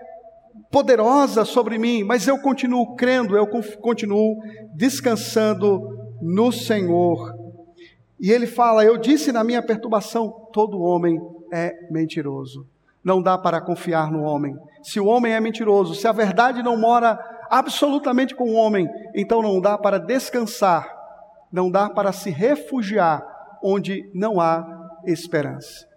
[0.76, 3.48] poderosa sobre mim, mas eu continuo crendo, eu
[3.80, 4.36] continuo
[4.74, 5.80] descansando
[6.22, 7.34] no Senhor.
[8.20, 11.18] E ele fala: Eu disse na minha perturbação: todo homem
[11.50, 12.68] é mentiroso.
[13.02, 14.54] Não dá para confiar no homem.
[14.84, 17.18] Se o homem é mentiroso, se a verdade não mora
[17.50, 18.86] absolutamente com o homem,
[19.16, 20.94] então não dá para descansar,
[21.50, 23.26] não dá para se refugiar
[23.64, 25.95] onde não há esperança.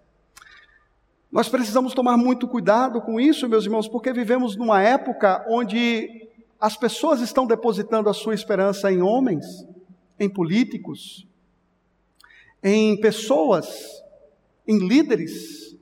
[1.30, 6.26] Nós precisamos tomar muito cuidado com isso, meus irmãos, porque vivemos numa época onde
[6.58, 9.44] as pessoas estão depositando a sua esperança em homens,
[10.18, 11.26] em políticos,
[12.62, 14.02] em pessoas,
[14.66, 15.76] em líderes.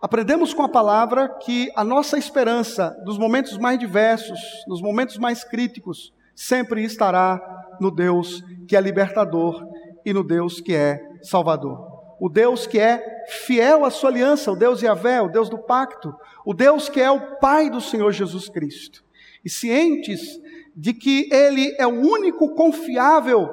[0.00, 5.44] Aprendemos com a palavra que a nossa esperança, nos momentos mais diversos, nos momentos mais
[5.44, 9.62] críticos, sempre estará no Deus que é libertador
[10.04, 11.95] e no Deus que é salvador.
[12.20, 16.14] O Deus que é fiel à sua aliança, o Deus Yahvé, o Deus do pacto,
[16.44, 19.04] o Deus que é o Pai do Senhor Jesus Cristo.
[19.44, 20.40] E cientes
[20.74, 23.48] de que Ele é o único confiável,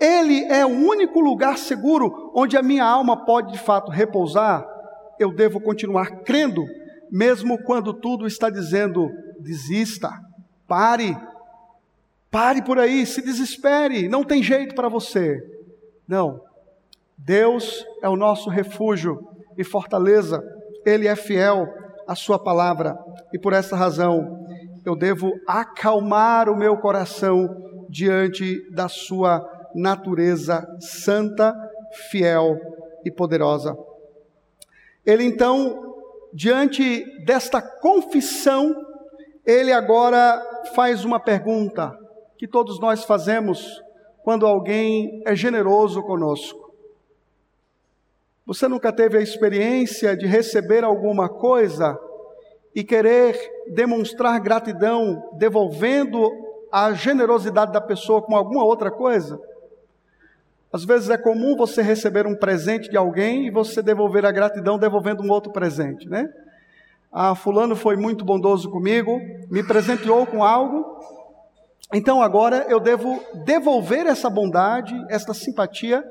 [0.00, 4.66] Ele é o único lugar seguro onde a minha alma pode de fato repousar,
[5.18, 6.66] eu devo continuar crendo,
[7.10, 10.10] mesmo quando tudo está dizendo: desista,
[10.66, 11.16] pare,
[12.30, 15.42] pare por aí, se desespere, não tem jeito para você.
[16.06, 16.40] Não,
[17.16, 19.18] Deus é o nosso refúgio
[19.56, 20.42] e fortaleza,
[20.84, 21.66] Ele é fiel
[22.06, 22.96] à Sua palavra,
[23.32, 24.44] e por essa razão
[24.84, 27.48] eu devo acalmar o meu coração
[27.88, 31.54] diante da Sua natureza santa,
[32.10, 32.56] fiel
[33.04, 33.76] e poderosa.
[35.04, 35.94] Ele então,
[36.32, 38.74] diante desta confissão,
[39.44, 40.42] ele agora
[40.74, 41.96] faz uma pergunta
[42.36, 43.80] que todos nós fazemos
[44.24, 46.65] quando alguém é generoso conosco.
[48.46, 51.98] Você nunca teve a experiência de receber alguma coisa
[52.72, 53.36] e querer
[53.74, 56.30] demonstrar gratidão devolvendo
[56.70, 59.36] a generosidade da pessoa com alguma outra coisa?
[60.72, 64.78] Às vezes é comum você receber um presente de alguém e você devolver a gratidão
[64.78, 66.28] devolvendo um outro presente, né?
[67.10, 69.18] Ah, fulano foi muito bondoso comigo,
[69.50, 70.84] me presenteou com algo,
[71.92, 76.04] então agora eu devo devolver essa bondade, essa simpatia,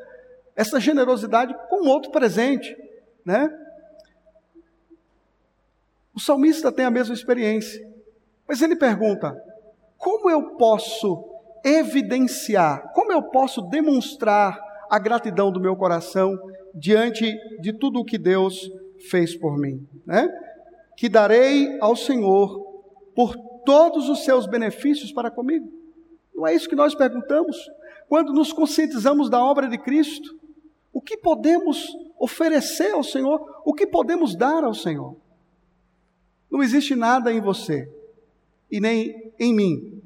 [0.56, 2.76] essa generosidade com outro presente,
[3.26, 3.50] né?
[6.14, 7.86] O salmista tem a mesma experiência,
[8.48, 9.36] mas ele pergunta:
[9.98, 11.30] como eu posso
[11.64, 14.58] evidenciar, como eu posso demonstrar
[14.90, 16.40] a gratidão do meu coração
[16.74, 18.70] diante de tudo o que Deus
[19.10, 20.30] fez por mim, né?
[20.96, 22.64] Que darei ao Senhor
[23.14, 25.70] por todos os seus benefícios para comigo.
[26.34, 27.58] Não é isso que nós perguntamos?
[28.08, 30.38] Quando nos conscientizamos da obra de Cristo,
[30.96, 33.62] o que podemos oferecer ao Senhor?
[33.66, 35.18] O que podemos dar ao Senhor?
[36.50, 37.92] Não existe nada em você
[38.72, 40.02] e nem em mim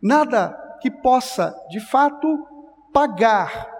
[0.00, 2.46] Nada que possa, de fato,
[2.92, 3.70] pagar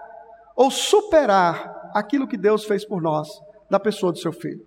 [0.55, 3.27] ou superar aquilo que Deus fez por nós
[3.69, 4.65] na pessoa do seu filho.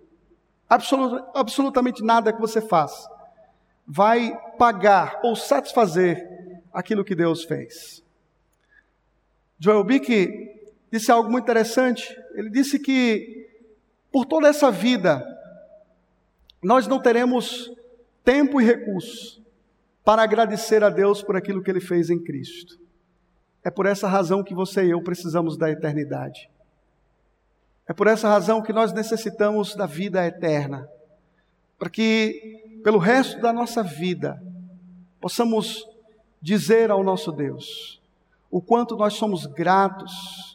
[0.69, 3.09] Absolut, absolutamente nada que você faça
[3.87, 6.27] vai pagar ou satisfazer
[6.73, 8.03] aquilo que Deus fez.
[9.59, 10.54] Joel Bick
[10.95, 12.15] disse algo muito interessante.
[12.35, 13.49] Ele disse que
[14.11, 15.23] por toda essa vida
[16.63, 17.69] nós não teremos
[18.23, 19.41] tempo e recursos
[20.05, 22.79] para agradecer a Deus por aquilo que Ele fez em Cristo.
[23.61, 26.49] É por essa razão que você e eu precisamos da eternidade.
[27.87, 30.87] É por essa razão que nós necessitamos da vida eterna.
[31.77, 34.41] Para que, pelo resto da nossa vida,
[35.19, 35.85] possamos
[36.41, 38.01] dizer ao nosso Deus
[38.49, 40.54] o quanto nós somos gratos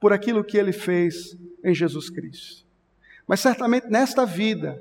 [0.00, 2.64] por aquilo que Ele fez em Jesus Cristo.
[3.26, 4.78] Mas certamente nesta vida,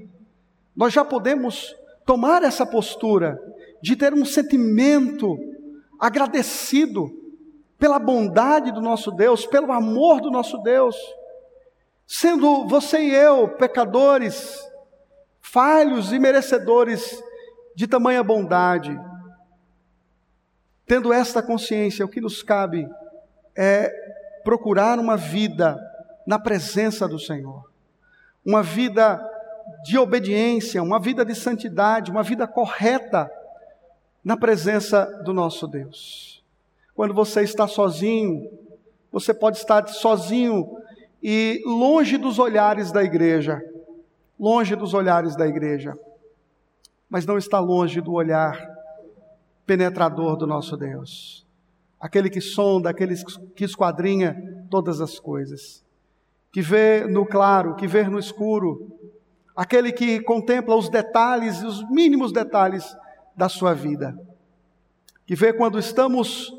[0.75, 1.75] nós já podemos
[2.05, 3.39] tomar essa postura
[3.81, 5.37] de ter um sentimento
[5.99, 7.11] agradecido
[7.77, 10.95] pela bondade do nosso Deus, pelo amor do nosso Deus.
[12.05, 14.57] Sendo você e eu pecadores,
[15.41, 17.21] falhos e merecedores
[17.75, 18.97] de tamanha bondade,
[20.85, 22.87] tendo esta consciência, o que nos cabe
[23.55, 23.91] é
[24.47, 25.77] procurar uma vida
[26.25, 27.69] na presença do Senhor,
[28.45, 29.19] uma vida
[29.83, 33.29] de obediência, uma vida de santidade, uma vida correta
[34.23, 36.41] na presença do nosso Deus.
[36.95, 38.49] Quando você está sozinho,
[39.11, 40.77] você pode estar sozinho
[41.21, 43.61] e longe dos olhares da igreja,
[44.39, 45.93] longe dos olhares da igreja,
[47.09, 48.65] mas não está longe do olhar
[49.65, 51.45] penetrador do nosso Deus,
[51.99, 53.15] aquele que sonda, aquele
[53.55, 54.35] que esquadrinha
[54.69, 55.83] todas as coisas,
[56.51, 58.87] que vê no claro, que vê no escuro,
[59.55, 62.95] aquele que contempla os detalhes, os mínimos detalhes
[63.35, 64.17] da sua vida.
[65.25, 66.53] Que vê quando estamos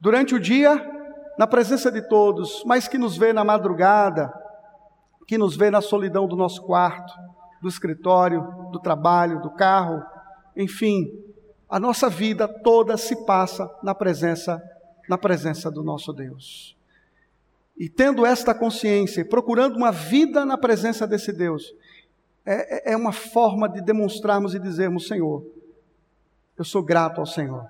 [0.00, 0.90] durante o dia
[1.38, 4.32] na presença de todos, mas que nos vê na madrugada,
[5.26, 7.12] que nos vê na solidão do nosso quarto,
[7.60, 10.02] do escritório, do trabalho, do carro,
[10.56, 11.10] enfim,
[11.68, 14.62] a nossa vida toda se passa na presença
[15.08, 16.76] na presença do nosso Deus.
[17.76, 21.74] E tendo esta consciência e procurando uma vida na presença desse Deus,
[22.46, 25.44] é, é, é uma forma de demonstrarmos e dizermos: Senhor,
[26.56, 27.66] Eu sou grato ao Senhor.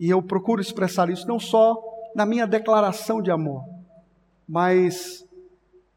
[0.00, 1.76] E eu procuro expressar isso não só
[2.14, 3.64] na minha declaração de amor,
[4.48, 5.26] mas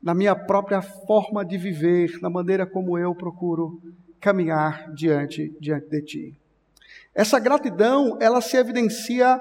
[0.02, 3.80] na minha própria forma de viver, na maneira como eu procuro
[4.20, 6.38] caminhar diante, diante de Ti.
[7.14, 9.40] Essa gratidão, ela se evidencia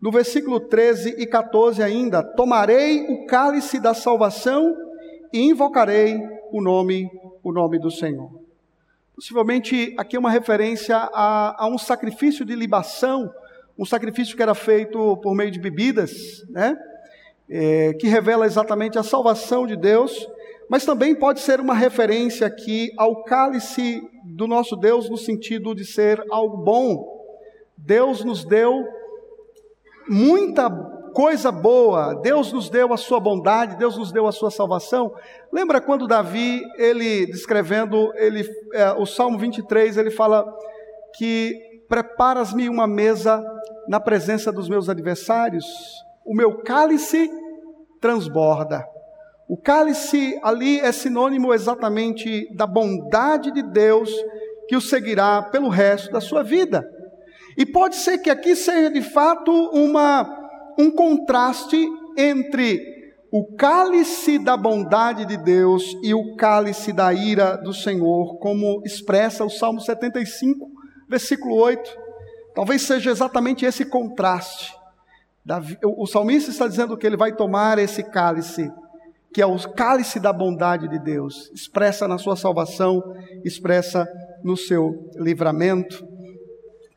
[0.00, 4.74] no versículo 13 e 14 ainda: Tomarei o cálice da salvação
[5.32, 6.18] e invocarei
[6.50, 7.10] o nome,
[7.42, 8.30] o nome do Senhor.
[9.14, 13.30] Possivelmente aqui é uma referência a, a um sacrifício de libação,
[13.78, 16.12] um sacrifício que era feito por meio de bebidas,
[16.48, 16.76] né?
[17.52, 20.26] É, que revela exatamente a salvação de Deus,
[20.68, 25.84] mas também pode ser uma referência aqui ao cálice do nosso Deus no sentido de
[25.84, 27.20] ser algo bom.
[27.76, 28.86] Deus nos deu
[30.10, 30.68] muita
[31.14, 35.12] coisa boa, Deus nos deu a sua bondade, Deus nos deu a sua salvação.
[35.52, 38.44] Lembra quando Davi, ele descrevendo, ele,
[38.74, 40.44] é, o Salmo 23, ele fala
[41.16, 41.54] que
[41.88, 43.42] preparas-me uma mesa
[43.88, 45.64] na presença dos meus adversários,
[46.24, 47.30] o meu cálice
[48.00, 48.84] transborda.
[49.48, 54.12] O cálice ali é sinônimo exatamente da bondade de Deus
[54.68, 56.84] que o seguirá pelo resto da sua vida.
[57.56, 62.80] E pode ser que aqui seja de fato uma, um contraste entre
[63.32, 69.44] o cálice da bondade de Deus e o cálice da ira do Senhor, como expressa
[69.44, 70.68] o Salmo 75,
[71.08, 71.90] versículo 8.
[72.54, 74.74] Talvez seja exatamente esse contraste.
[75.84, 78.70] O salmista está dizendo que ele vai tomar esse cálice
[79.32, 84.06] que é o cálice da bondade de Deus, expressa na sua salvação, expressa
[84.42, 86.04] no seu livramento.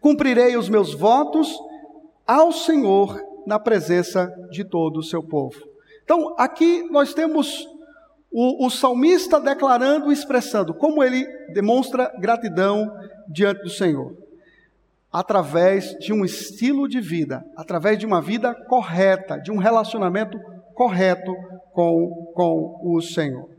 [0.04, 1.58] Cumprirei os meus votos
[2.28, 5.56] ao Senhor na presença de todo o seu povo.
[6.04, 7.66] Então, aqui nós temos
[8.30, 12.94] o, o salmista declarando e expressando como ele demonstra gratidão
[13.30, 14.14] diante do Senhor.
[15.10, 20.38] Através de um estilo de vida, através de uma vida correta, de um relacionamento
[20.76, 21.34] correto
[21.72, 23.50] com, com o Senhor.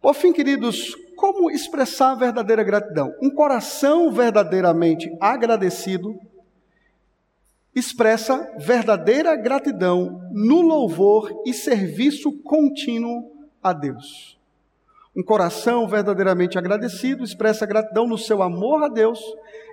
[0.00, 3.14] Por fim, queridos, como expressar a verdadeira gratidão?
[3.20, 6.18] Um coração verdadeiramente agradecido
[7.74, 13.30] expressa verdadeira gratidão no louvor e serviço contínuo
[13.62, 14.40] a Deus.
[15.14, 19.20] Um coração verdadeiramente agradecido expressa gratidão no seu amor a Deus,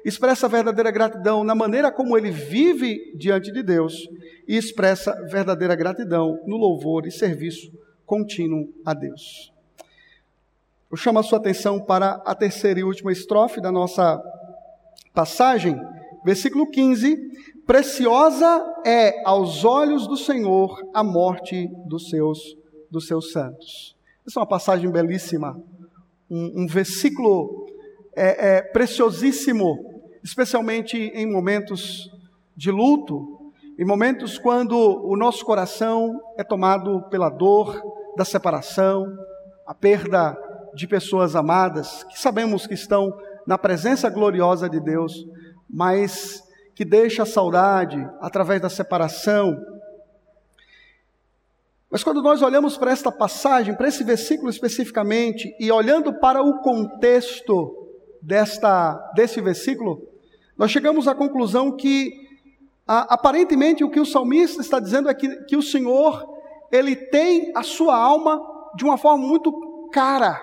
[0.04, 4.10] expressa verdadeira gratidão na maneira como ele vive diante de Deus
[4.45, 7.72] e expressa verdadeira gratidão no louvor e serviço
[8.06, 9.56] contínuo a Deus.
[10.90, 14.24] Eu chamo a sua atenção para a terceira e última estrofe da nossa
[15.14, 15.78] passagem,
[16.24, 17.18] versículo 15.
[17.66, 22.40] Preciosa é aos olhos do Senhor a morte dos seus,
[22.90, 23.98] dos seus santos.
[24.26, 25.62] Essa é uma passagem belíssima,
[26.32, 27.66] um, um versículo
[28.16, 32.10] é, é, preciosíssimo, especialmente em momentos
[32.56, 37.78] de luto, em momentos quando o nosso coração é tomado pela dor
[38.16, 39.06] da separação,
[39.66, 45.26] a perda de pessoas amadas, que sabemos que estão na presença gloriosa de Deus,
[45.70, 46.43] mas
[46.76, 49.57] que deixa a saudade através da separação,
[51.89, 56.59] mas quando nós olhamos para esta passagem, para esse versículo especificamente, e olhando para o
[56.59, 57.88] contexto
[58.22, 60.05] desta, desse versículo,
[60.57, 62.11] nós chegamos à conclusão que,
[62.86, 66.28] a, aparentemente, o que o salmista está dizendo é que, que o Senhor,
[66.72, 68.41] ele tem a sua alma
[68.76, 70.41] de uma forma muito cara.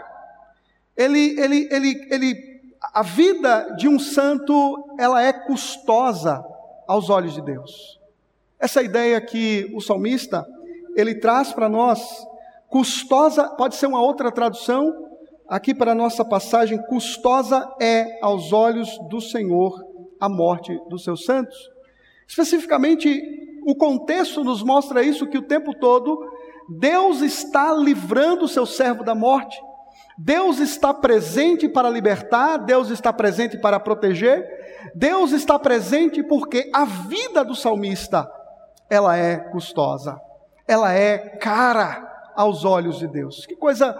[0.96, 2.60] Ele, ele, ele, ele,
[2.92, 6.44] a vida de um santo, ela é custosa
[6.86, 7.98] aos olhos de Deus.
[8.58, 10.46] Essa ideia que o salmista
[10.94, 12.00] ele traz para nós
[12.68, 14.92] custosa, pode ser uma outra tradução,
[15.48, 19.84] aqui para a nossa passagem, custosa é aos olhos do Senhor
[20.20, 21.56] a morte dos seus santos.
[22.26, 23.22] Especificamente,
[23.66, 26.18] o contexto nos mostra isso que o tempo todo
[26.68, 29.60] Deus está livrando o seu servo da morte.
[30.16, 34.46] Deus está presente para libertar, Deus está presente para proteger,
[34.94, 38.30] Deus está presente porque a vida do salmista
[38.88, 40.20] ela é custosa
[40.66, 43.46] ela é cara aos olhos de Deus.
[43.46, 43.94] Que coisa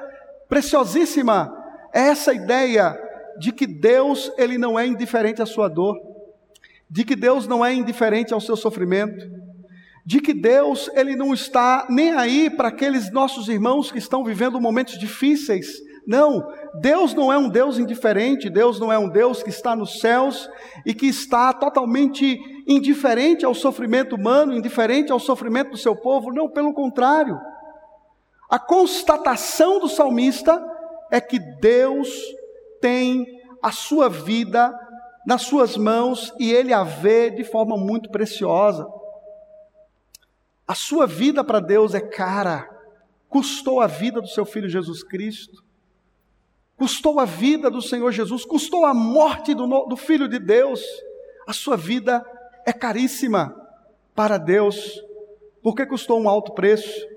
[0.49, 1.55] preciosíssima
[1.93, 2.99] é essa ideia
[3.39, 5.97] de que Deus ele não é indiferente à sua dor,
[6.89, 9.29] de que Deus não é indiferente ao seu sofrimento,
[10.07, 14.61] de que Deus ele não está nem aí para aqueles nossos irmãos que estão vivendo
[14.61, 15.67] momentos difíceis.
[16.07, 20.01] Não, Deus não é um Deus indiferente, Deus não é um Deus que está nos
[20.01, 20.49] céus
[20.85, 26.33] e que está totalmente indiferente ao sofrimento humano, indiferente ao sofrimento do seu povo.
[26.33, 27.41] Não, pelo contrário.
[28.51, 30.63] A constatação do salmista
[31.11, 32.09] é que Deus
[32.81, 33.27] tem
[33.63, 34.79] a sua vida
[35.27, 38.87] nas suas mãos e ele a vê de forma muito preciosa.
[40.69, 42.69] A sua vida para Deus é cara,
[43.29, 45.64] custou a vida do seu filho Jesus Cristo,
[46.85, 50.83] custou a vida do Senhor Jesus, custou a morte do, do Filho de Deus.
[51.47, 52.23] A sua vida
[52.67, 53.57] é caríssima
[54.15, 55.03] para Deus,
[55.63, 57.09] porque custou um alto preço.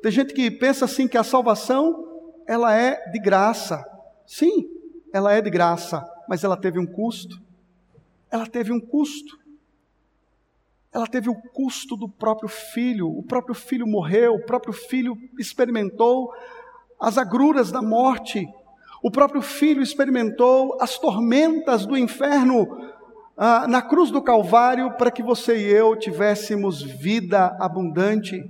[0.00, 2.06] Tem gente que pensa assim que a salvação
[2.46, 3.84] ela é de graça.
[4.24, 4.70] Sim,
[5.12, 7.36] ela é de graça, mas ela teve um custo.
[8.30, 9.36] Ela teve um custo.
[10.92, 13.08] Ela teve o custo do próprio filho.
[13.08, 16.32] O próprio filho morreu, o próprio filho experimentou
[17.00, 18.48] as agruras da morte.
[19.02, 22.66] O próprio filho experimentou as tormentas do inferno
[23.36, 28.42] ah, na cruz do Calvário para que você e eu tivéssemos vida abundante.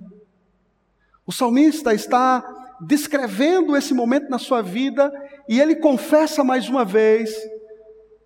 [1.27, 2.45] O salmista está
[2.81, 5.11] descrevendo esse momento na sua vida
[5.49, 7.35] e ele confessa mais uma vez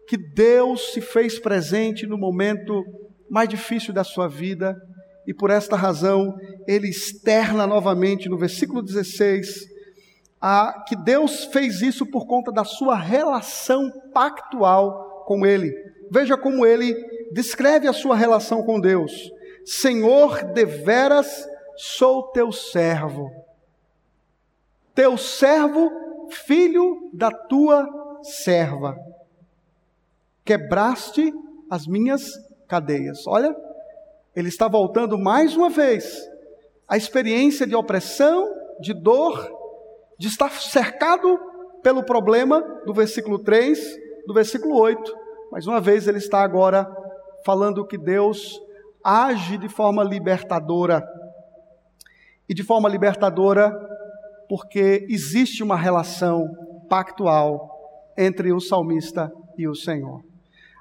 [0.07, 2.85] que Deus se fez presente no momento
[3.31, 4.77] mais difícil da sua vida
[5.27, 6.35] e por esta razão
[6.66, 9.71] ele externa novamente no versículo 16
[10.86, 15.70] que Deus fez isso por conta da sua relação pactual com ele.
[16.11, 16.95] Veja como ele
[17.30, 19.12] descreve a sua relação com Deus:
[19.64, 23.30] Senhor, deveras sou teu servo,
[24.95, 25.91] teu servo,
[26.30, 27.86] filho da tua
[28.22, 28.97] serva.
[30.45, 31.32] Quebraste
[31.70, 32.22] as minhas
[32.66, 33.26] cadeias.
[33.26, 33.55] Olha,
[34.34, 36.28] ele está voltando mais uma vez
[36.88, 39.60] à experiência de opressão, de dor,
[40.21, 41.41] de estar cercado
[41.83, 43.79] pelo problema do versículo 3,
[44.27, 45.16] do versículo 8.
[45.51, 46.87] Mais uma vez ele está agora
[47.43, 48.61] falando que Deus
[49.03, 51.03] age de forma libertadora.
[52.47, 53.75] E de forma libertadora
[54.47, 56.45] porque existe uma relação
[56.87, 57.71] pactual
[58.14, 60.23] entre o salmista e o Senhor.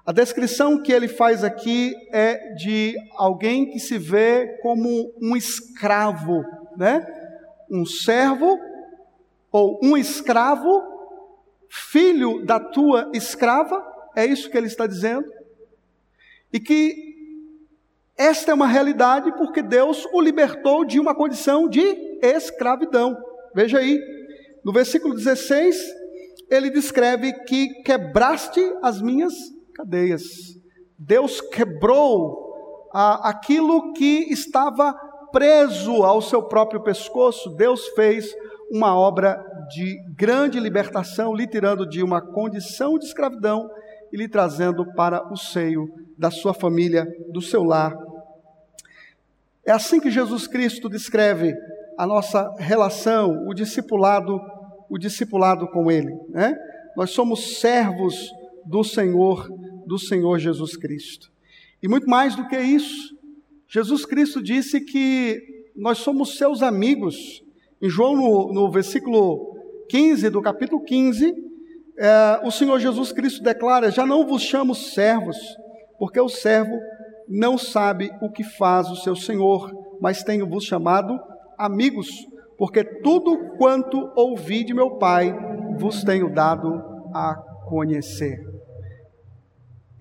[0.05, 6.43] A descrição que ele faz aqui é de alguém que se vê como um escravo,
[6.75, 7.05] né?
[7.71, 8.57] Um servo
[9.51, 10.83] ou um escravo,
[11.69, 13.85] filho da tua escrava,
[14.15, 15.25] é isso que ele está dizendo.
[16.51, 17.09] E que
[18.17, 21.81] esta é uma realidade porque Deus o libertou de uma condição de
[22.21, 23.17] escravidão.
[23.55, 23.99] Veja aí,
[24.63, 25.77] no versículo 16,
[26.49, 29.33] ele descreve que quebraste as minhas
[29.73, 30.23] cadeias.
[30.97, 34.93] Deus quebrou a, aquilo que estava
[35.31, 37.51] preso ao seu próprio pescoço.
[37.51, 38.35] Deus fez
[38.71, 43.69] uma obra de grande libertação, lhe tirando de uma condição de escravidão
[44.11, 47.95] e lhe trazendo para o seio da sua família, do seu lar.
[49.65, 51.53] É assim que Jesus Cristo descreve
[51.97, 54.39] a nossa relação, o discipulado,
[54.89, 56.11] o discipulado com Ele.
[56.29, 56.57] Né?
[56.95, 58.31] Nós somos servos
[58.65, 59.47] do Senhor,
[59.85, 61.31] do Senhor Jesus Cristo.
[61.81, 63.15] E muito mais do que isso,
[63.67, 65.39] Jesus Cristo disse que
[65.75, 67.43] nós somos seus amigos.
[67.81, 69.55] Em João, no, no versículo
[69.89, 71.33] 15 do capítulo 15,
[71.97, 75.37] é, o Senhor Jesus Cristo declara: Já não vos chamo servos,
[75.97, 76.77] porque o servo
[77.27, 79.71] não sabe o que faz o seu Senhor,
[80.01, 81.19] mas tenho-vos chamado
[81.57, 82.07] amigos,
[82.57, 85.33] porque tudo quanto ouvi de meu Pai
[85.77, 86.81] vos tenho dado
[87.13, 87.35] a
[87.67, 88.39] conhecer.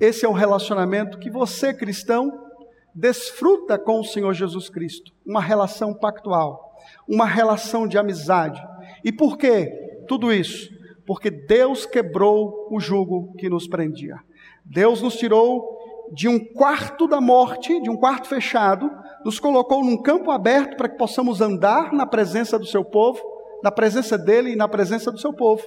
[0.01, 2.47] Esse é o relacionamento que você, cristão,
[2.95, 6.68] desfruta com o Senhor Jesus Cristo, uma relação pactual,
[7.09, 8.63] uma relação de amizade.
[9.05, 9.67] E por que
[10.07, 10.79] tudo isso?
[11.09, 14.17] porque Deus quebrou o jugo que nos prendia.
[14.63, 15.67] Deus nos tirou
[16.13, 18.91] de um quarto da morte, de um quarto fechado,
[19.25, 23.23] nos colocou num campo aberto para que possamos andar na presença do seu povo,
[23.65, 25.63] na presença dele e na presença do seu povo.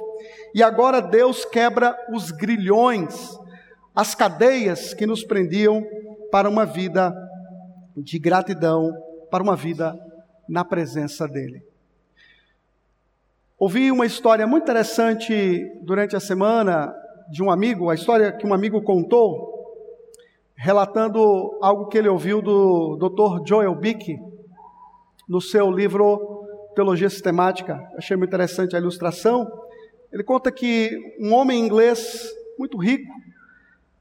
[0.53, 3.35] E agora Deus quebra os grilhões,
[3.95, 5.83] as cadeias que nos prendiam
[6.31, 7.11] para uma vida
[7.97, 8.91] de gratidão,
[9.31, 9.97] para uma vida
[10.47, 11.63] na presença dele.
[13.57, 16.91] Ouvi uma história muito interessante durante a semana
[17.29, 19.51] de um amigo, a história que um amigo contou,
[20.55, 23.47] relatando algo que ele ouviu do Dr.
[23.47, 24.19] Joel Bick
[25.29, 26.43] no seu livro
[26.75, 27.79] Teologia Sistemática.
[27.95, 29.47] Achei muito interessante a ilustração.
[30.11, 30.89] Ele conta que
[31.19, 33.13] um homem inglês muito rico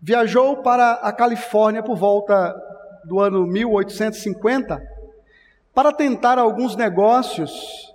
[0.01, 2.55] viajou para a Califórnia por volta
[3.05, 5.00] do ano 1850
[5.75, 7.93] para tentar alguns negócios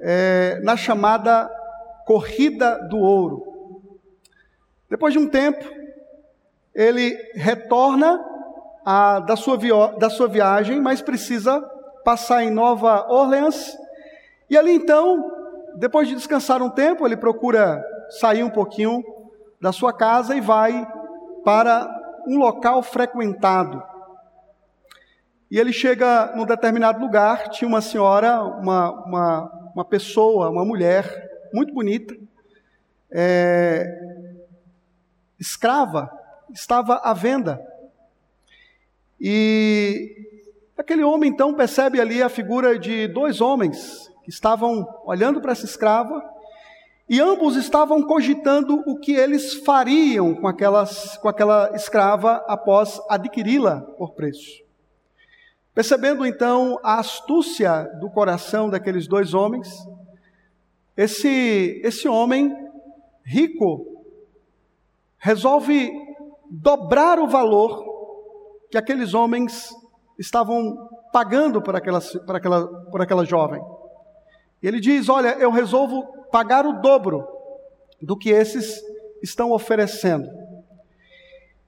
[0.00, 1.50] é, na chamada
[2.06, 3.54] Corrida do Ouro.
[4.88, 5.64] Depois de um tempo,
[6.74, 8.22] ele retorna
[8.84, 9.56] a, da, sua
[9.98, 11.60] da sua viagem, mas precisa
[12.04, 13.76] passar em Nova Orleans.
[14.50, 15.30] E ali então,
[15.76, 17.82] depois de descansar um tempo, ele procura
[18.20, 19.02] sair um pouquinho
[19.60, 20.86] da sua casa e vai
[21.44, 21.88] para
[22.26, 23.82] um local frequentado.
[25.50, 31.30] E ele chega num determinado lugar, tinha uma senhora, uma, uma, uma pessoa, uma mulher
[31.52, 32.16] muito bonita,
[33.10, 33.86] é,
[35.38, 36.10] escrava,
[36.52, 37.60] estava à venda.
[39.20, 40.42] E
[40.76, 45.64] aquele homem então percebe ali a figura de dois homens que estavam olhando para essa
[45.64, 46.22] escrava
[47.08, 53.82] e ambos estavam cogitando o que eles fariam com, aquelas, com aquela escrava após adquiri-la
[53.98, 54.63] por preço.
[55.74, 59.68] Percebendo então a astúcia do coração daqueles dois homens,
[60.96, 62.54] esse, esse homem
[63.24, 64.04] rico
[65.18, 65.90] resolve
[66.48, 67.84] dobrar o valor
[68.70, 69.74] que aqueles homens
[70.16, 73.60] estavam pagando por aquela, por aquela, por aquela jovem.
[74.62, 77.26] Ele diz: Olha, eu resolvo pagar o dobro
[78.00, 78.80] do que esses
[79.20, 80.30] estão oferecendo.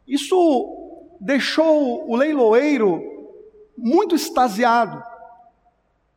[0.07, 3.16] Isso deixou o leiloeiro
[3.77, 5.03] muito extasiado.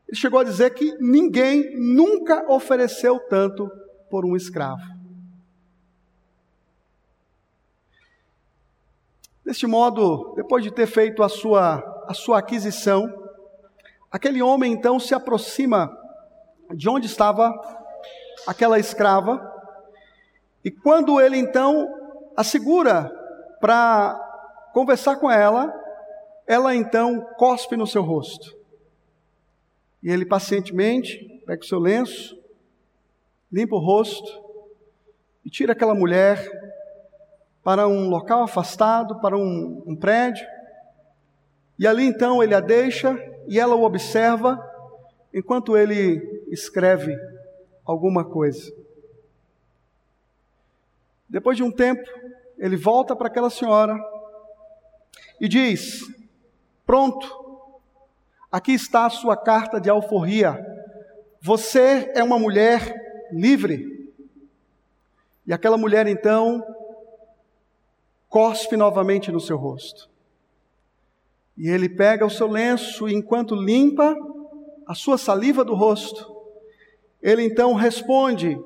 [0.07, 3.69] Ele chegou a dizer que ninguém nunca ofereceu tanto
[4.09, 4.81] por um escravo.
[9.45, 13.11] Deste modo, depois de ter feito a sua, a sua aquisição,
[14.11, 15.95] aquele homem então se aproxima
[16.73, 17.51] de onde estava
[18.47, 19.41] aquela escrava,
[20.63, 21.87] e quando ele então
[22.35, 23.11] a segura
[23.59, 24.17] para
[24.73, 25.73] conversar com ela,
[26.49, 28.57] ela então cospe no seu rosto.
[30.01, 32.35] E ele pacientemente pega o seu lenço,
[33.51, 34.43] limpa o rosto
[35.45, 36.43] e tira aquela mulher
[37.63, 40.43] para um local afastado, para um, um prédio.
[41.77, 43.15] E ali então ele a deixa
[43.47, 44.59] e ela o observa
[45.31, 47.15] enquanto ele escreve
[47.85, 48.73] alguma coisa.
[51.29, 52.09] Depois de um tempo,
[52.57, 53.95] ele volta para aquela senhora
[55.39, 56.17] e diz:
[56.89, 57.29] Pronto,
[58.51, 60.57] aqui está a sua carta de alforria.
[61.39, 64.11] Você é uma mulher livre.
[65.45, 66.65] E aquela mulher então
[68.27, 70.09] cospe novamente no seu rosto.
[71.55, 74.17] E ele pega o seu lenço e enquanto limpa
[74.87, 76.35] a sua saliva do rosto,
[77.21, 78.59] ele então responde: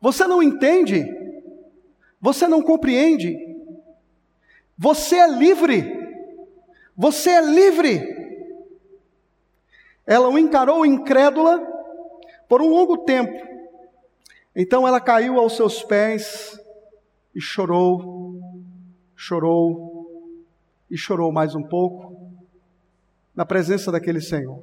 [0.00, 1.06] Você não entende?
[2.20, 3.45] Você não compreende?
[4.78, 5.84] Você é livre.
[6.96, 8.16] Você é livre.
[10.06, 11.60] Ela o encarou incrédula
[12.48, 13.46] por um longo tempo.
[14.54, 16.58] Então ela caiu aos seus pés
[17.34, 18.40] e chorou,
[19.14, 20.32] chorou
[20.90, 22.16] e chorou mais um pouco
[23.34, 24.62] na presença daquele Senhor.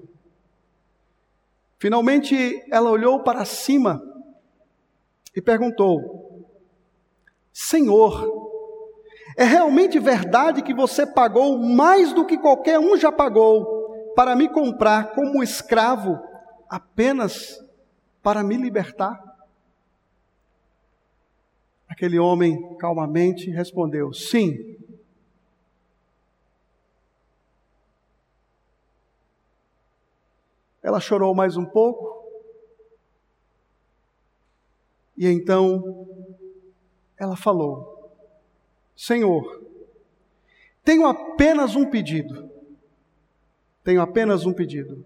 [1.77, 4.01] Finalmente ela olhou para cima
[5.35, 6.47] e perguntou:
[7.51, 8.32] Senhor,
[9.35, 14.47] é realmente verdade que você pagou mais do que qualquer um já pagou para me
[14.47, 16.19] comprar como escravo
[16.69, 17.59] apenas
[18.21, 19.21] para me libertar?
[21.87, 24.77] Aquele homem calmamente respondeu: Sim.
[30.81, 32.23] Ela chorou mais um pouco.
[35.15, 36.07] E então
[37.17, 37.92] ela falou:
[38.95, 39.63] Senhor,
[40.83, 42.51] tenho apenas um pedido.
[43.83, 45.03] Tenho apenas um pedido.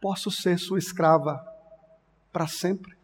[0.00, 1.38] Posso ser sua escrava
[2.32, 2.96] para sempre?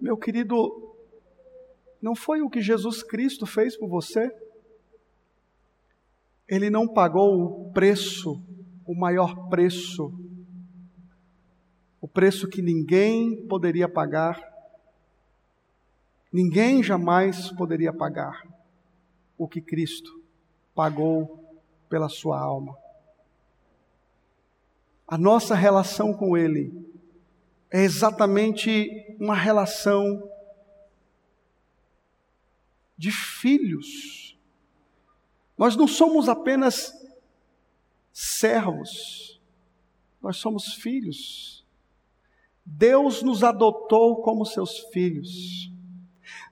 [0.00, 0.94] Meu querido,
[2.02, 4.30] não foi o que Jesus Cristo fez por você?
[6.46, 8.42] Ele não pagou o preço,
[8.84, 10.12] o maior preço,
[12.04, 14.38] o preço que ninguém poderia pagar,
[16.30, 18.46] ninguém jamais poderia pagar
[19.38, 20.22] o que Cristo
[20.74, 21.42] pagou
[21.88, 22.76] pela sua alma.
[25.08, 26.86] A nossa relação com Ele
[27.70, 30.30] é exatamente uma relação
[32.98, 34.38] de filhos.
[35.56, 36.92] Nós não somos apenas
[38.12, 39.40] servos,
[40.20, 41.63] nós somos filhos.
[42.64, 45.70] Deus nos adotou como seus filhos.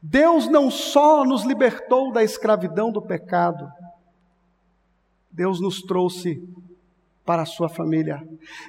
[0.01, 3.71] Deus não só nos libertou da escravidão do pecado,
[5.31, 6.43] Deus nos trouxe
[7.25, 8.27] para a sua família.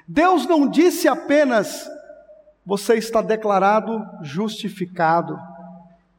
[0.08, 1.90] Deus não disse apenas:
[2.66, 5.38] você está declarado justificado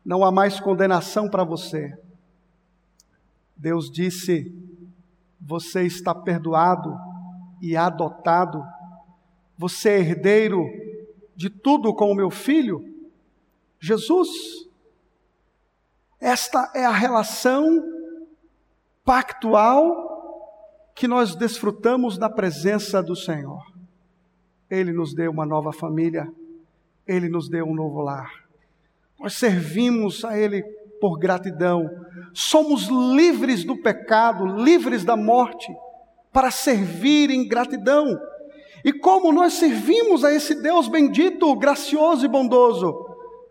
[0.04, 1.96] não há mais condenação para você.
[3.56, 4.52] Deus disse:
[5.40, 6.94] Você está perdoado
[7.62, 8.62] e adotado,
[9.56, 10.66] você é herdeiro
[11.36, 12.84] de tudo com o meu filho,
[13.80, 14.28] Jesus.
[16.20, 17.82] Esta é a relação
[19.04, 20.12] pactual
[20.94, 23.62] que nós desfrutamos na presença do Senhor.
[24.70, 26.32] Ele nos deu uma nova família,
[27.06, 28.44] ele nos deu um novo lar.
[29.18, 30.62] Nós servimos a Ele
[31.00, 31.90] por gratidão.
[32.32, 35.74] Somos livres do pecado, livres da morte,
[36.32, 38.18] para servir em gratidão.
[38.84, 42.94] E como nós servimos a esse Deus bendito, gracioso e bondoso?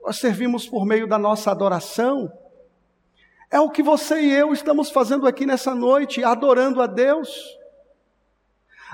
[0.05, 2.31] Nós servimos por meio da nossa adoração.
[3.49, 7.29] É o que você e eu estamos fazendo aqui nessa noite, adorando a Deus.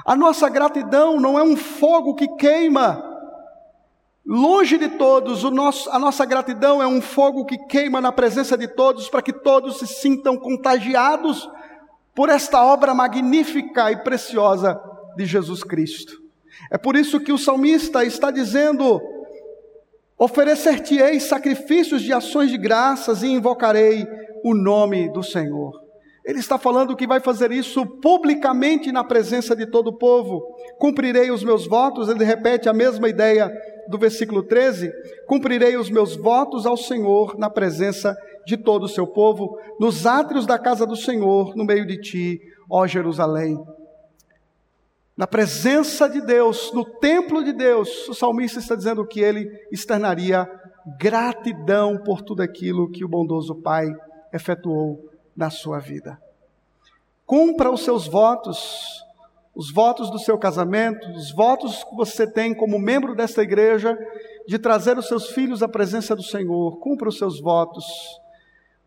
[0.05, 3.05] A nossa gratidão não é um fogo que queima
[4.25, 8.67] longe de todos, nosso, a nossa gratidão é um fogo que queima na presença de
[8.67, 11.49] todos, para que todos se sintam contagiados
[12.13, 14.79] por esta obra magnífica e preciosa
[15.15, 16.18] de Jesus Cristo.
[16.71, 19.01] É por isso que o salmista está dizendo:
[20.17, 24.05] Oferecer-te-ei sacrifícios de ações de graças e invocarei
[24.43, 25.71] o nome do Senhor.
[26.25, 30.43] Ele está falando que vai fazer isso publicamente na presença de todo o povo.
[30.77, 33.51] Cumprirei os meus votos, ele repete a mesma ideia
[33.87, 34.91] do versículo 13:
[35.27, 40.45] Cumprirei os meus votos ao Senhor na presença de todo o seu povo, nos átrios
[40.45, 42.39] da casa do Senhor, no meio de ti,
[42.69, 43.57] ó Jerusalém
[45.19, 50.49] na presença de Deus, no templo de Deus, o salmista está dizendo que ele externaria
[50.97, 53.93] gratidão por tudo aquilo que o bondoso Pai
[54.31, 56.17] efetuou na sua vida.
[57.25, 59.03] Cumpra os seus votos,
[59.53, 63.97] os votos do seu casamento, os votos que você tem como membro desta igreja,
[64.47, 66.79] de trazer os seus filhos à presença do Senhor.
[66.79, 67.85] Cumpra os seus votos,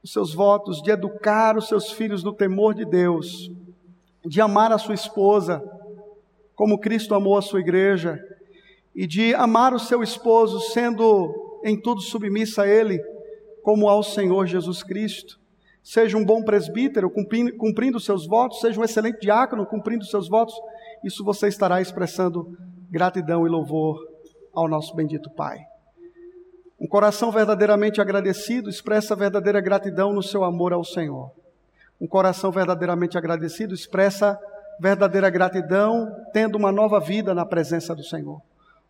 [0.03, 3.53] os seus votos de educar os seus filhos no temor de Deus,
[4.24, 5.62] de amar a sua esposa
[6.55, 8.18] como Cristo amou a sua igreja,
[8.94, 13.03] e de amar o seu esposo, sendo em tudo submissa a ele,
[13.62, 15.40] como ao Senhor Jesus Cristo.
[15.82, 20.55] Seja um bom presbítero, cumprindo, seus votos, seja um excelente diácono, cumprindo seus votos,
[21.03, 22.57] isso você estará expressando
[22.90, 23.98] gratidão e louvor
[24.55, 25.59] ao nosso bendito Pai.
[26.78, 31.32] Um coração verdadeiramente agradecido expressa verdadeira gratidão no seu amor ao Senhor.
[32.00, 34.38] Um coração verdadeiramente agradecido expressa
[34.83, 38.43] verdadeira gratidão, tendo uma nova vida na presença do Senhor.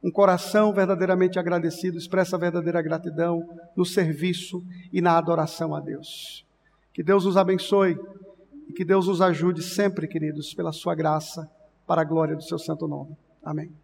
[0.03, 6.47] Um coração verdadeiramente agradecido expressa verdadeira gratidão no serviço e na adoração a Deus.
[6.95, 7.99] Que Deus nos abençoe
[8.70, 11.47] e que Deus nos ajude sempre, queridos, pela sua graça,
[11.86, 13.14] para a glória do seu santo nome.
[13.45, 13.82] Amém.